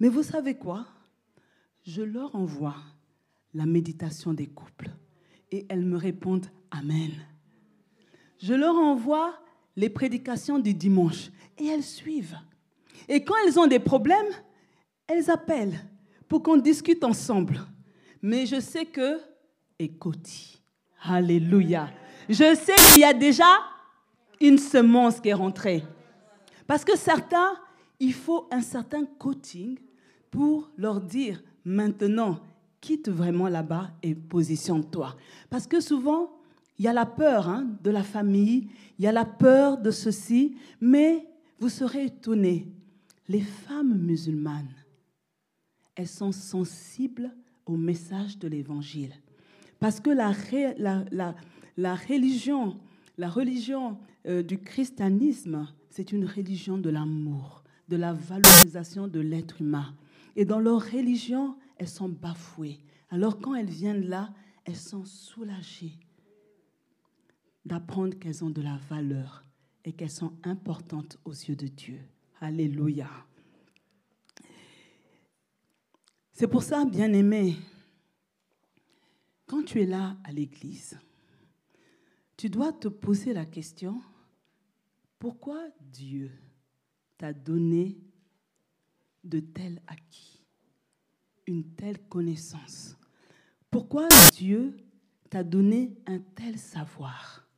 [0.00, 0.86] Mais vous savez quoi?
[1.84, 2.76] Je leur envoie
[3.54, 4.90] la méditation des couples
[5.52, 7.12] et elles me répondent Amen.
[8.38, 9.38] Je leur envoie
[9.76, 12.38] les prédications du dimanche et elles suivent.
[13.08, 14.26] Et quand elles ont des problèmes,
[15.06, 15.78] elles appellent
[16.28, 17.60] pour qu'on discute ensemble.
[18.22, 19.20] Mais je sais que,
[19.78, 20.28] écoute,
[21.02, 21.88] Alléluia,
[22.28, 23.44] je sais qu'il y a déjà
[24.40, 25.84] une semence qui est rentrée.
[26.66, 27.54] Parce que certains,
[28.00, 29.78] il faut un certain coaching
[30.30, 32.40] pour leur dire maintenant,
[32.80, 35.16] quitte vraiment là-bas et positionne-toi.
[35.48, 36.30] Parce que souvent,
[36.78, 39.90] il y a la peur hein, de la famille, il y a la peur de
[39.90, 41.26] ceci, mais
[41.58, 42.68] vous serez étonnés,
[43.28, 44.74] les femmes musulmanes,
[45.96, 49.12] elles sont sensibles au message de l'Évangile.
[49.80, 50.32] Parce que la,
[50.78, 51.34] la,
[51.76, 52.78] la, religion,
[53.18, 59.60] la religion euh, du christianisme, c'est une religion de l'amour, de la valorisation de l'être
[59.60, 59.94] humain.
[60.36, 62.80] Et dans leur religion, elles sont bafouées.
[63.10, 64.32] Alors quand elles viennent là,
[64.64, 65.98] elles sont soulagées
[67.64, 69.44] d'apprendre qu'elles ont de la valeur
[69.84, 72.00] et qu'elles sont importantes aux yeux de Dieu.
[72.40, 73.08] Alléluia.
[76.38, 77.56] C'est pour ça, bien-aimé,
[79.46, 81.00] quand tu es là à l'église,
[82.36, 84.02] tu dois te poser la question,
[85.18, 86.30] pourquoi Dieu
[87.16, 87.98] t'a donné
[89.24, 90.44] de tels acquis,
[91.46, 92.98] une telle connaissance?
[93.70, 94.76] Pourquoi Dieu
[95.30, 97.48] t'a donné un tel savoir?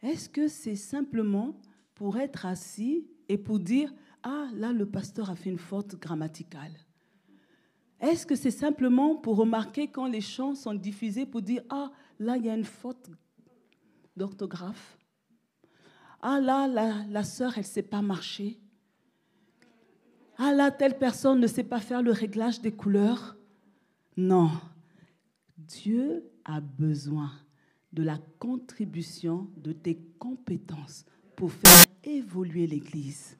[0.00, 1.60] Est-ce que c'est simplement
[1.94, 6.72] pour être assis et pour dire, ah là, le pasteur a fait une faute grammaticale
[8.08, 12.36] est-ce que c'est simplement pour remarquer quand les chants sont diffusés pour dire Ah, là,
[12.36, 13.10] il y a une faute
[14.16, 14.98] d'orthographe
[16.20, 18.58] Ah, là, la, la sœur, elle ne sait pas marcher
[20.38, 23.36] Ah, là, telle personne ne sait pas faire le réglage des couleurs
[24.16, 24.50] Non.
[25.56, 27.32] Dieu a besoin
[27.92, 31.04] de la contribution de tes compétences
[31.36, 33.38] pour faire évoluer l'Église.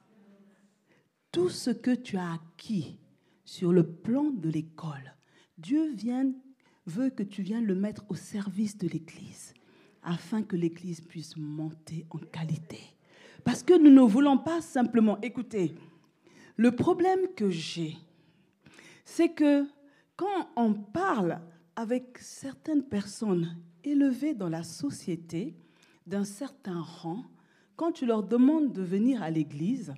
[1.31, 2.97] Tout ce que tu as acquis
[3.45, 5.15] sur le plan de l'école.
[5.57, 6.33] Dieu vient,
[6.85, 9.53] veut que tu viennes le mettre au service de l'Église,
[10.03, 12.79] afin que l'Église puisse monter en qualité.
[13.43, 15.75] Parce que nous ne voulons pas simplement, écouter.
[16.57, 17.95] le problème que j'ai,
[19.05, 19.65] c'est que
[20.15, 21.39] quand on parle
[21.75, 25.55] avec certaines personnes élevées dans la société,
[26.07, 27.23] d'un certain rang,
[27.75, 29.93] quand tu leur demandes de venir à l'église,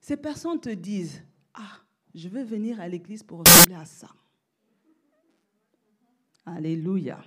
[0.00, 1.22] ces personnes te disent,
[1.54, 1.82] ah,
[2.14, 4.08] je veux venir à l'église pour ressembler à ça.
[6.46, 7.22] Alléluia.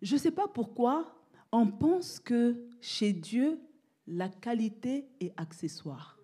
[0.00, 1.14] Je ne sais pas pourquoi
[1.50, 3.58] on pense que chez Dieu,
[4.06, 6.18] la qualité est accessoire.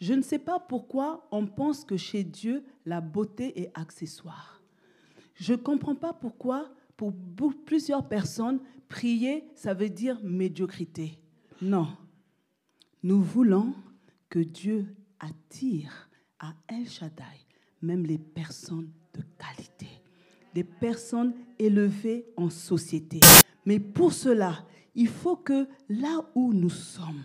[0.00, 4.62] Je ne sais pas pourquoi on pense que chez Dieu, la beauté est accessoire.
[5.34, 7.12] Je ne comprends pas pourquoi, pour
[7.64, 11.20] plusieurs personnes, prier, ça veut dire médiocrité.
[11.60, 11.88] Non.
[13.02, 13.74] Nous voulons
[14.28, 16.07] que Dieu attire
[16.40, 17.46] à El Shaddai,
[17.82, 19.88] même les personnes de qualité,
[20.54, 23.20] des personnes élevées en société.
[23.64, 27.24] Mais pour cela, il faut que là où nous sommes,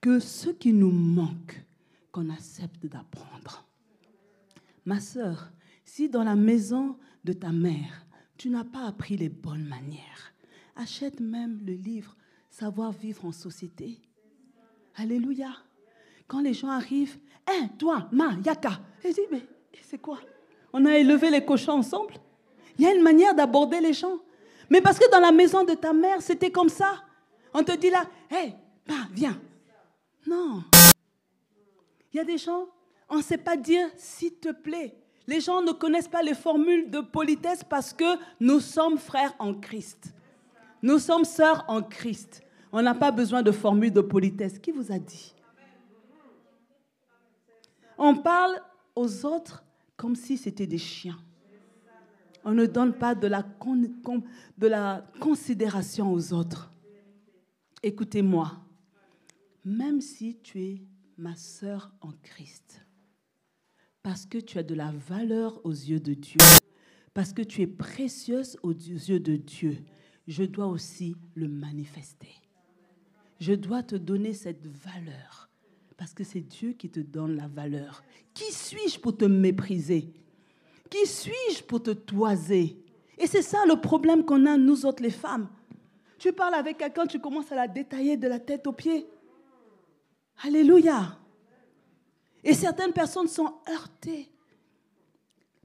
[0.00, 1.64] que ce qui nous manque,
[2.10, 3.66] qu'on accepte d'apprendre.
[4.84, 5.52] Ma sœur,
[5.84, 8.06] si dans la maison de ta mère,
[8.36, 10.34] tu n'as pas appris les bonnes manières,
[10.76, 12.16] achète même le livre
[12.52, 13.98] Savoir vivre en société.
[14.96, 15.56] Alléluia.
[16.32, 18.78] Quand les gens arrivent, Hein, toi, ma, yaka.
[19.04, 19.42] Je dis, mais
[19.82, 20.18] c'est quoi?
[20.72, 22.14] On a élevé les cochons ensemble.
[22.78, 24.18] Il y a une manière d'aborder les gens.
[24.70, 27.02] Mais parce que dans la maison de ta mère, c'était comme ça.
[27.52, 28.54] On te dit là, hé, hey,
[29.12, 29.38] viens.
[30.26, 30.62] Non.
[32.12, 32.66] Il y a des gens,
[33.08, 34.96] on ne sait pas dire s'il te plaît.
[35.26, 39.54] Les gens ne connaissent pas les formules de politesse parce que nous sommes frères en
[39.54, 40.14] Christ.
[40.82, 42.42] Nous sommes sœurs en Christ.
[42.72, 44.58] On n'a pas besoin de formules de politesse.
[44.58, 45.34] Qui vous a dit?
[48.02, 48.60] On parle
[48.96, 49.64] aux autres
[49.96, 51.18] comme si c'était des chiens.
[52.44, 56.72] On ne donne pas de la, considération aux autres.
[57.84, 58.50] Écoutez-moi,
[59.64, 60.82] même si tu es
[61.16, 62.84] ma sœur en Christ,
[64.02, 66.40] parce que tu as de la valeur aux yeux de Dieu,
[67.14, 69.78] parce que tu es précieuse aux yeux de Dieu,
[70.26, 72.34] je dois aussi le manifester.
[73.38, 75.48] Je dois te donner cette valeur,
[76.02, 78.02] parce que c'est Dieu qui te donne la valeur.
[78.34, 80.12] Qui suis-je pour te mépriser?
[80.90, 82.76] Qui suis-je pour te toiser?
[83.16, 85.48] Et c'est ça le problème qu'on a, nous autres les femmes.
[86.18, 89.06] Tu parles avec quelqu'un, tu commences à la détailler de la tête aux pieds.
[90.42, 91.20] Alléluia.
[92.42, 94.28] Et certaines personnes sont heurtées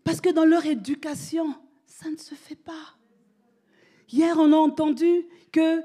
[0.03, 2.95] parce que dans leur éducation, ça ne se fait pas.
[4.07, 5.81] Hier, on a entendu qu'on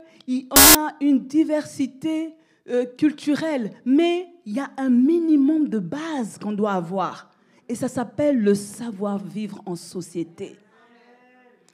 [0.79, 2.35] a une diversité
[2.69, 7.31] euh, culturelle, mais il y a un minimum de base qu'on doit avoir.
[7.69, 10.57] Et ça s'appelle le savoir-vivre en société.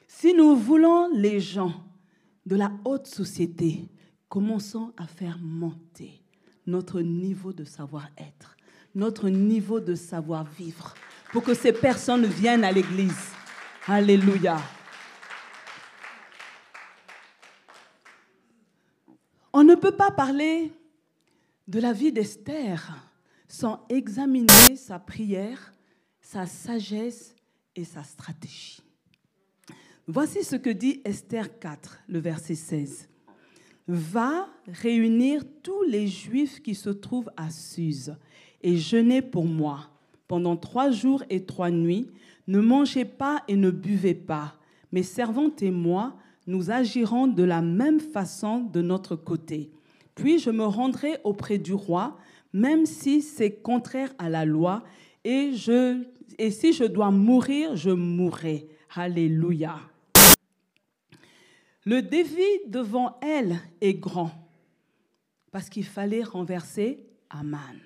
[0.06, 1.72] Si nous voulons les gens
[2.46, 3.88] de la haute société,
[4.28, 6.22] commençons à faire monter
[6.66, 8.56] notre niveau de savoir-être,
[8.94, 10.94] notre niveau de savoir-vivre,
[11.32, 13.30] pour que ces personnes viennent à l'Église.
[13.86, 14.58] Alléluia.
[19.52, 20.72] On ne peut pas parler
[21.68, 23.04] de la vie d'Esther
[23.46, 25.72] sans examiner sa prière,
[26.20, 27.34] sa sagesse
[27.76, 28.82] et sa stratégie.
[30.06, 33.08] Voici ce que dit Esther 4, le verset 16
[33.86, 38.16] va réunir tous les Juifs qui se trouvent à Suse
[38.62, 39.88] et jeûnez pour moi.
[40.26, 42.10] Pendant trois jours et trois nuits,
[42.48, 44.54] ne mangez pas et ne buvez pas.
[44.92, 46.16] Mes servantes et moi,
[46.46, 49.70] nous agirons de la même façon de notre côté.
[50.18, 52.18] Puis je me rendrai auprès du roi,
[52.52, 54.82] même si c'est contraire à la loi,
[55.24, 56.02] et, je,
[56.38, 58.68] et si je dois mourir, je mourrai.
[58.96, 59.76] Alléluia.
[61.84, 64.32] Le défi devant elle est grand
[65.52, 67.78] parce qu'il fallait renverser Aman.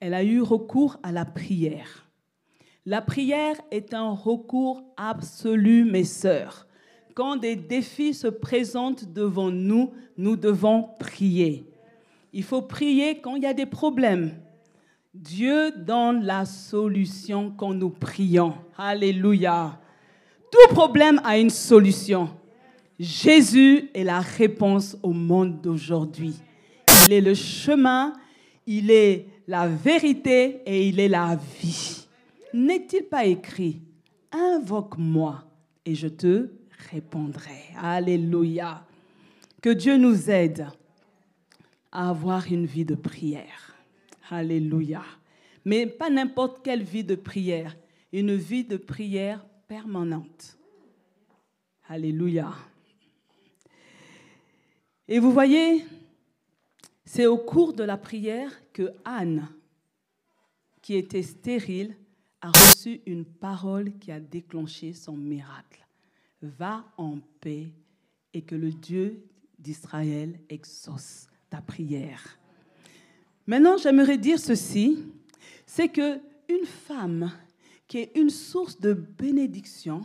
[0.00, 2.06] Elle a eu recours à la prière.
[2.84, 6.66] La prière est un recours absolu, mes sœurs.
[7.14, 11.64] Quand des défis se présentent devant nous, nous devons prier.
[12.32, 14.34] Il faut prier quand il y a des problèmes.
[15.14, 18.54] Dieu donne la solution quand nous prions.
[18.76, 19.78] Alléluia.
[20.50, 22.30] Tout problème a une solution.
[22.98, 26.34] Jésus est la réponse au monde d'aujourd'hui.
[27.06, 28.12] Il est le chemin,
[28.66, 32.06] il est la vérité et il est la vie.
[32.52, 33.80] N'est-il pas écrit,
[34.32, 35.44] invoque-moi
[35.86, 36.50] et je te
[36.90, 37.62] répondrai.
[37.76, 38.86] Alléluia.
[39.62, 40.66] Que Dieu nous aide
[41.90, 43.74] à avoir une vie de prière.
[44.30, 45.02] Alléluia.
[45.64, 47.76] Mais pas n'importe quelle vie de prière,
[48.12, 50.58] une vie de prière permanente.
[51.88, 52.52] Alléluia.
[55.08, 55.84] Et vous voyez,
[57.04, 59.48] c'est au cours de la prière que Anne,
[60.82, 61.96] qui était stérile,
[62.40, 65.86] a reçu une parole qui a déclenché son miracle.
[66.44, 67.72] Va en paix
[68.32, 69.24] et que le Dieu
[69.58, 72.38] d'Israël exauce ta prière.
[73.46, 74.98] Maintenant, j'aimerais dire ceci,
[75.66, 77.32] c'est que une femme
[77.86, 80.02] qui est une source de bénédiction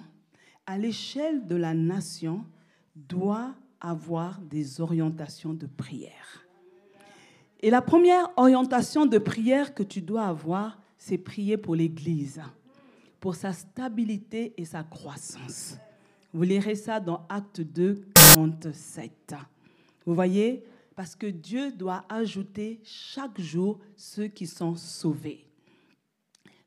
[0.65, 2.45] à l'échelle de la nation
[2.95, 6.45] doit avoir des orientations de prière.
[7.61, 12.41] Et la première orientation de prière que tu dois avoir, c'est prier pour l'Église,
[13.19, 15.77] pour sa stabilité et sa croissance.
[16.31, 18.01] Vous lirez ça dans Acte 2,
[18.35, 19.33] 47.
[20.05, 20.63] Vous voyez
[20.95, 25.49] Parce que Dieu doit ajouter chaque jour ceux qui sont sauvés.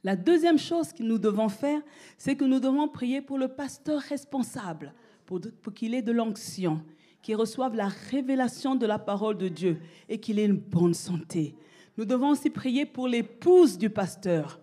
[0.03, 1.81] La deuxième chose que nous devons faire,
[2.19, 4.93] c'est que nous devons prier pour le pasteur responsable,
[5.27, 5.41] pour,
[5.73, 6.83] qu'il ait de l'onction,
[7.23, 11.55] qui reçoivent la révélation de la parole de Dieu et qu'il ait une bonne santé.
[11.97, 14.59] Nous devons aussi prier pour l'épouse du pasteur,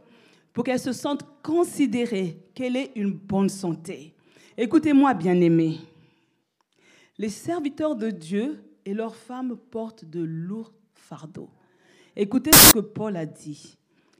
[0.51, 4.13] pour qu'elle se sente considérée, qu'elle ait une bonne santé.
[4.61, 5.79] Écoutez-moi, bien-aimés.
[7.17, 11.49] Les serviteurs de Dieu et leurs femmes portent de lourds fardeaux.
[12.13, 13.77] Écoutez ce que Paul a dit.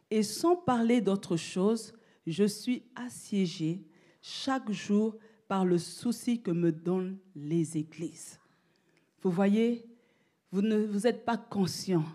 [0.09, 1.91] Et sans parler d'autre chose,
[2.25, 3.83] je suis assiégé
[4.21, 5.17] chaque jour
[5.49, 8.39] par le souci que me donnent les églises.
[9.21, 9.85] Vous voyez,
[10.53, 12.05] vous ne vous êtes pas conscient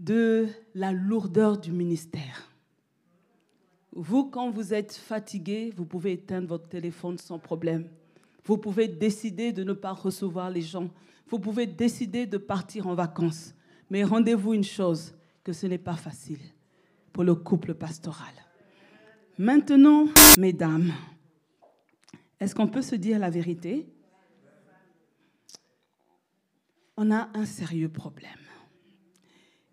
[0.00, 2.50] de la lourdeur du ministère.
[3.98, 7.88] Vous, quand vous êtes fatigué, vous pouvez éteindre votre téléphone sans problème.
[8.44, 10.90] Vous pouvez décider de ne pas recevoir les gens.
[11.28, 13.54] Vous pouvez décider de partir en vacances.
[13.88, 16.40] Mais rendez-vous une chose, que ce n'est pas facile
[17.14, 18.34] pour le couple pastoral.
[19.38, 20.92] Maintenant, mesdames,
[22.38, 23.88] est-ce qu'on peut se dire la vérité?
[26.98, 28.30] On a un sérieux problème.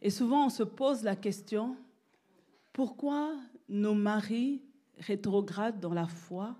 [0.01, 1.75] Et souvent, on se pose la question,
[2.71, 3.35] pourquoi
[3.73, 4.61] nos maris
[4.99, 6.55] rétrogradent dans la foi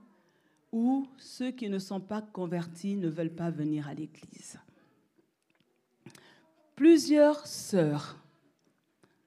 [0.72, 4.60] ou ceux qui ne sont pas convertis ne veulent pas venir à l'église
[6.76, 8.18] Plusieurs sœurs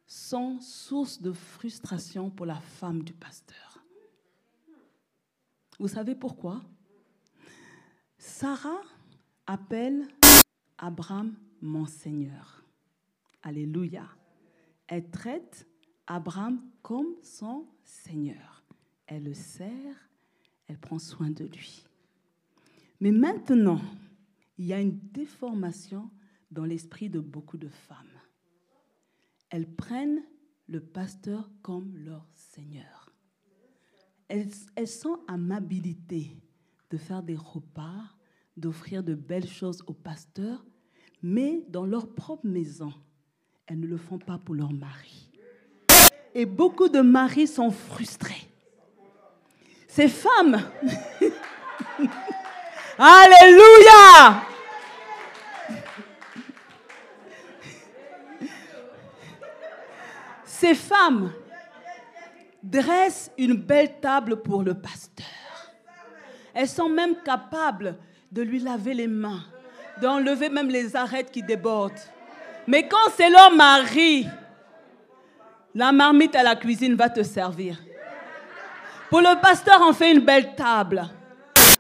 [0.05, 3.84] sont source de frustration pour la femme du pasteur.
[5.78, 6.62] Vous savez pourquoi?
[8.18, 8.82] Sarah
[9.47, 10.09] appelle
[10.78, 12.64] Abraham mon Seigneur.
[13.43, 14.09] Alléluia.
[14.89, 15.68] Elle traite
[16.09, 18.64] Abraham comme son Seigneur.
[19.07, 20.11] Elle le sert,
[20.66, 21.87] elle prend soin de lui.
[23.01, 23.80] Mais maintenant,
[24.59, 26.11] il y a une déformation
[26.51, 28.07] dans l'esprit de beaucoup de femmes.
[29.51, 30.22] Elles prennent
[30.66, 33.12] le pasteur comme leur Seigneur.
[34.28, 36.37] Elles, elles sont amabilité
[36.91, 38.03] de faire des repas,
[38.57, 40.64] d'offrir de belles choses au pasteur,
[41.22, 42.93] mais dans leur propre maison,
[43.66, 45.36] elles ne le font pas pour leur mari.
[46.39, 48.47] Et beaucoup de maris sont frustrés.
[49.89, 50.61] Ces femmes,
[52.99, 54.43] Alléluia
[60.45, 61.32] Ces femmes
[62.62, 65.24] dressent une belle table pour le pasteur.
[66.53, 67.97] Elles sont même capables
[68.30, 69.43] de lui laver les mains,
[70.03, 71.93] d'enlever même les arêtes qui débordent.
[72.66, 74.26] Mais quand c'est leur mari,
[75.76, 77.76] la marmite à la cuisine va te servir.
[79.10, 81.06] Pour le pasteur, on fait une belle table.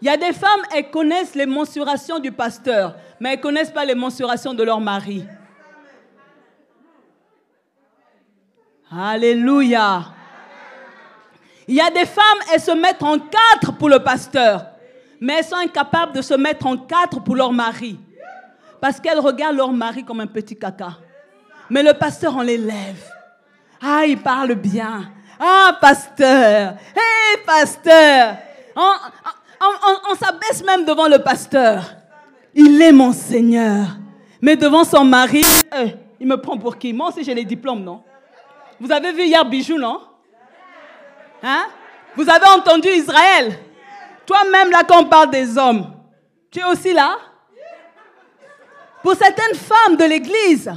[0.02, 3.70] Il y a des femmes, elles connaissent les mensurations du pasteur, mais elles ne connaissent
[3.70, 5.24] pas les mensurations de leur mari.
[8.92, 10.04] Alléluia.
[11.66, 14.66] Il y a des femmes, elles se mettent en quatre pour le pasteur,
[15.18, 17.98] mais elles sont incapables de se mettre en quatre pour leur mari.
[18.78, 20.98] Parce qu'elles regardent leur mari comme un petit caca.
[21.70, 23.15] Mais le pasteur, on l'élève.
[23.82, 25.10] Ah, il parle bien.
[25.38, 26.74] Ah, pasteur.
[26.94, 28.36] Hé, pasteur.
[28.74, 31.82] On s'abaisse même devant le pasteur.
[32.54, 33.86] Il est mon Seigneur.
[34.40, 35.44] Mais devant son mari,
[35.76, 36.92] eh, il me prend pour qui?
[36.92, 38.02] Moi aussi, j'ai les diplômes, non?
[38.78, 40.00] Vous avez vu hier Bijou, non?
[41.42, 41.66] Hein?
[42.14, 43.58] Vous avez entendu Israël?
[44.24, 45.92] Toi-même, là, quand on parle des hommes,
[46.50, 47.16] tu es aussi là?
[49.02, 50.72] Pour certaines femmes de l'Église,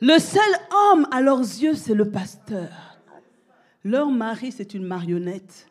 [0.00, 2.68] le seul homme à leurs yeux, c'est le pasteur.
[3.84, 5.66] Leur mari, c'est une marionnette.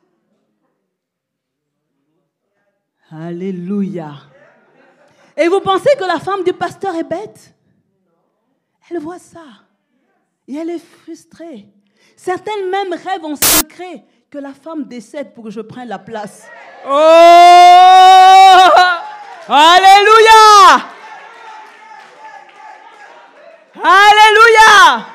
[3.11, 4.13] Alléluia.
[5.35, 7.55] Et vous pensez que la femme du pasteur est bête?
[8.89, 9.45] Elle voit ça.
[10.47, 11.67] Et elle est frustrée.
[12.15, 16.47] Certaines même rêvent en secret que la femme décède pour que je prenne la place.
[16.85, 16.89] Oh
[19.47, 20.98] Alléluia
[23.83, 25.07] Alléluia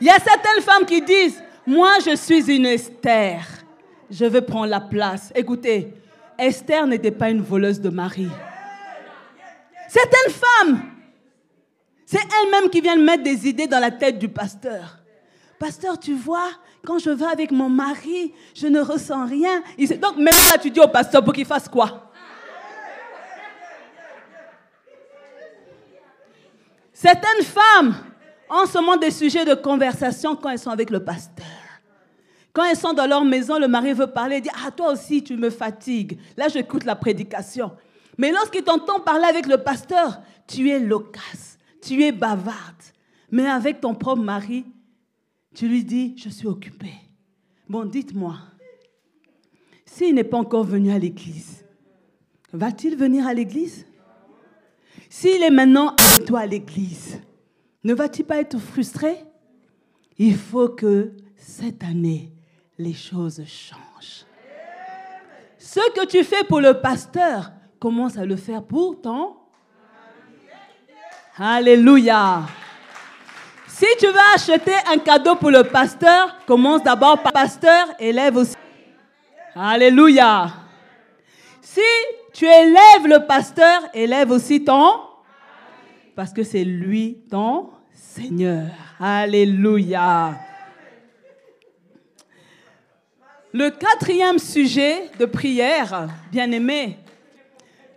[0.00, 3.40] Il y a certaines femmes qui disent, moi je suis une Esther,
[4.10, 5.32] je veux prendre la place.
[5.34, 5.94] Écoutez,
[6.38, 8.28] Esther n'était pas une voleuse de mari.
[9.88, 10.92] Certaines femmes
[12.12, 14.98] c'est elle-même qui vient mettre des idées dans la tête du pasteur.
[15.58, 16.50] Pasteur, tu vois,
[16.84, 19.62] quand je vais avec mon mari, je ne ressens rien.
[19.78, 22.11] Donc même là, tu dis au pasteur pour qu'il fasse quoi?
[27.02, 27.96] Certaines femmes
[28.48, 31.46] ont seulement des sujets de conversation quand elles sont avec le pasteur.
[32.52, 35.24] Quand elles sont dans leur maison, le mari veut parler, il dit Ah, toi aussi,
[35.24, 36.18] tu me fatigues.
[36.36, 37.72] Là, j'écoute la prédication.
[38.18, 42.82] Mais lorsqu'il t'entend parler avec le pasteur, tu es loquace tu es bavarde,
[43.30, 44.64] mais avec ton propre mari,
[45.54, 46.94] tu lui dis, je suis occupée.
[47.68, 48.38] Bon, dites-moi,
[49.84, 51.64] s'il n'est pas encore venu à l'église,
[52.52, 53.84] va-t-il venir à l'église?
[55.08, 57.20] S'il est maintenant avec toi à l'église,
[57.84, 59.16] ne va-t-il pas être frustré?
[60.18, 62.32] Il faut que cette année,
[62.78, 64.24] les choses changent.
[65.58, 69.36] Ce que tu fais pour le pasteur, commence à le faire pour ton
[71.36, 72.42] Alléluia.
[73.66, 78.54] Si tu veux acheter un cadeau pour le pasteur, commence d'abord par pasteur, élève aussi.
[79.54, 80.52] Alléluia.
[81.60, 81.80] Si
[82.32, 85.00] tu élèves le pasteur, élève aussi ton,
[86.14, 88.68] parce que c'est lui ton Seigneur.
[88.98, 90.38] Alléluia.
[93.52, 96.98] Le quatrième sujet de prière, bien aimé,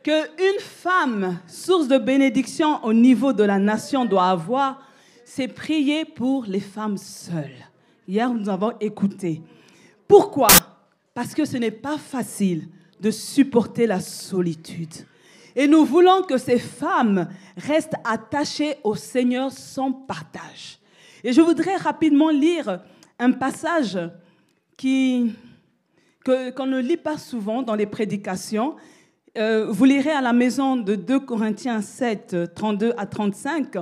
[0.04, 4.82] qu'une femme, source de bénédiction au niveau de la nation, doit avoir,
[5.24, 7.66] c'est prier pour les femmes seules.
[8.08, 9.42] Hier, nous avons écouté.
[10.08, 10.50] Pourquoi?
[11.14, 12.68] Parce que ce n'est pas facile
[13.00, 14.94] de supporter la solitude.
[15.56, 20.80] Et nous voulons que ces femmes restent attachées au Seigneur sans partage.
[21.24, 22.82] Et je voudrais rapidement lire
[23.18, 23.98] un passage
[24.78, 25.34] qui,
[26.26, 28.76] qu'on ne lit pas souvent dans les prédications.
[29.38, 33.78] Euh, vous lirez à la maison de 2 Corinthiens 7, 32 à 35.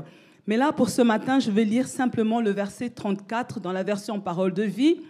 [0.46, 4.20] Mais là, pour ce matin, je vais lire simplement le verset 34 dans la version
[4.20, 5.02] Parole de vie.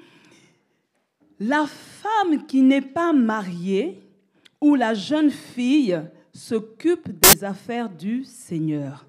[1.40, 4.00] La femme qui n'est pas mariée
[4.62, 6.00] ou la jeune fille
[6.34, 9.06] s'occupe des affaires du Seigneur.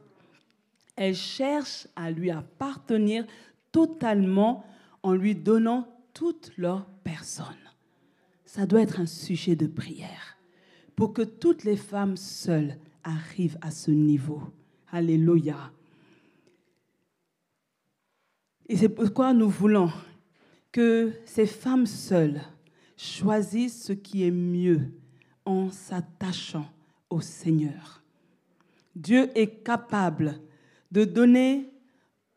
[0.97, 3.25] Elle cherche à lui appartenir
[3.73, 4.65] totalement
[5.03, 7.47] en lui donnant toute leur personne.
[8.45, 10.39] Ça doit être un sujet de prière
[10.95, 14.43] pour que toutes les femmes seules arrivent à ce niveau.
[14.93, 15.73] Alléluia.
[18.69, 19.91] Et c'est pourquoi nous voulons
[20.75, 22.41] que ces femmes seules
[22.97, 24.91] choisissent ce qui est mieux
[25.45, 26.69] en s'attachant
[27.09, 28.03] au Seigneur.
[28.97, 30.41] Dieu est capable
[30.91, 31.71] de donner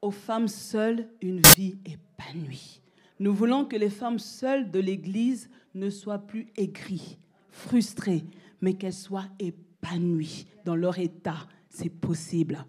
[0.04, 2.80] aux femmes seules une vie épanouie.
[3.20, 7.18] Nous voulons que les femmes seules de l'Église ne soient plus aigries,
[7.50, 8.24] frustrées,
[8.62, 11.48] mais qu'elles soient épanouies dans leur état.
[11.70, 12.64] C'est possible.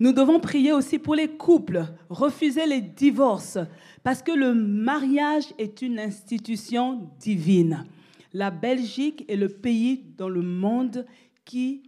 [0.00, 3.58] Nous devons prier aussi pour les couples, refuser les divorces,
[4.04, 7.84] parce que le mariage est une institution divine.
[8.32, 11.04] La Belgique est le pays dans le monde
[11.44, 11.82] qui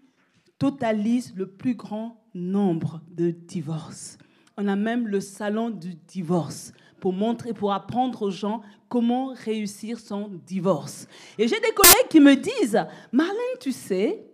[0.59, 4.19] totalise le plus grand nombre de divorces.
[4.57, 9.99] On a même le salon du divorce pour montrer, pour apprendre aux gens comment réussir
[10.01, 11.07] son divorce.
[11.39, 14.30] Et j'ai des collègues qui me disent, Marlène, tu sais,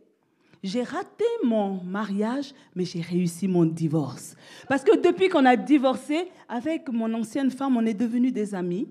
[0.67, 4.37] j'ai raté mon mariage, mais j'ai réussi mon divorce.
[4.69, 8.89] Parce que depuis qu'on a divorcé, avec mon ancienne femme, on est devenus des amis.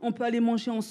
[0.00, 0.84] On peut aller manger ensemble.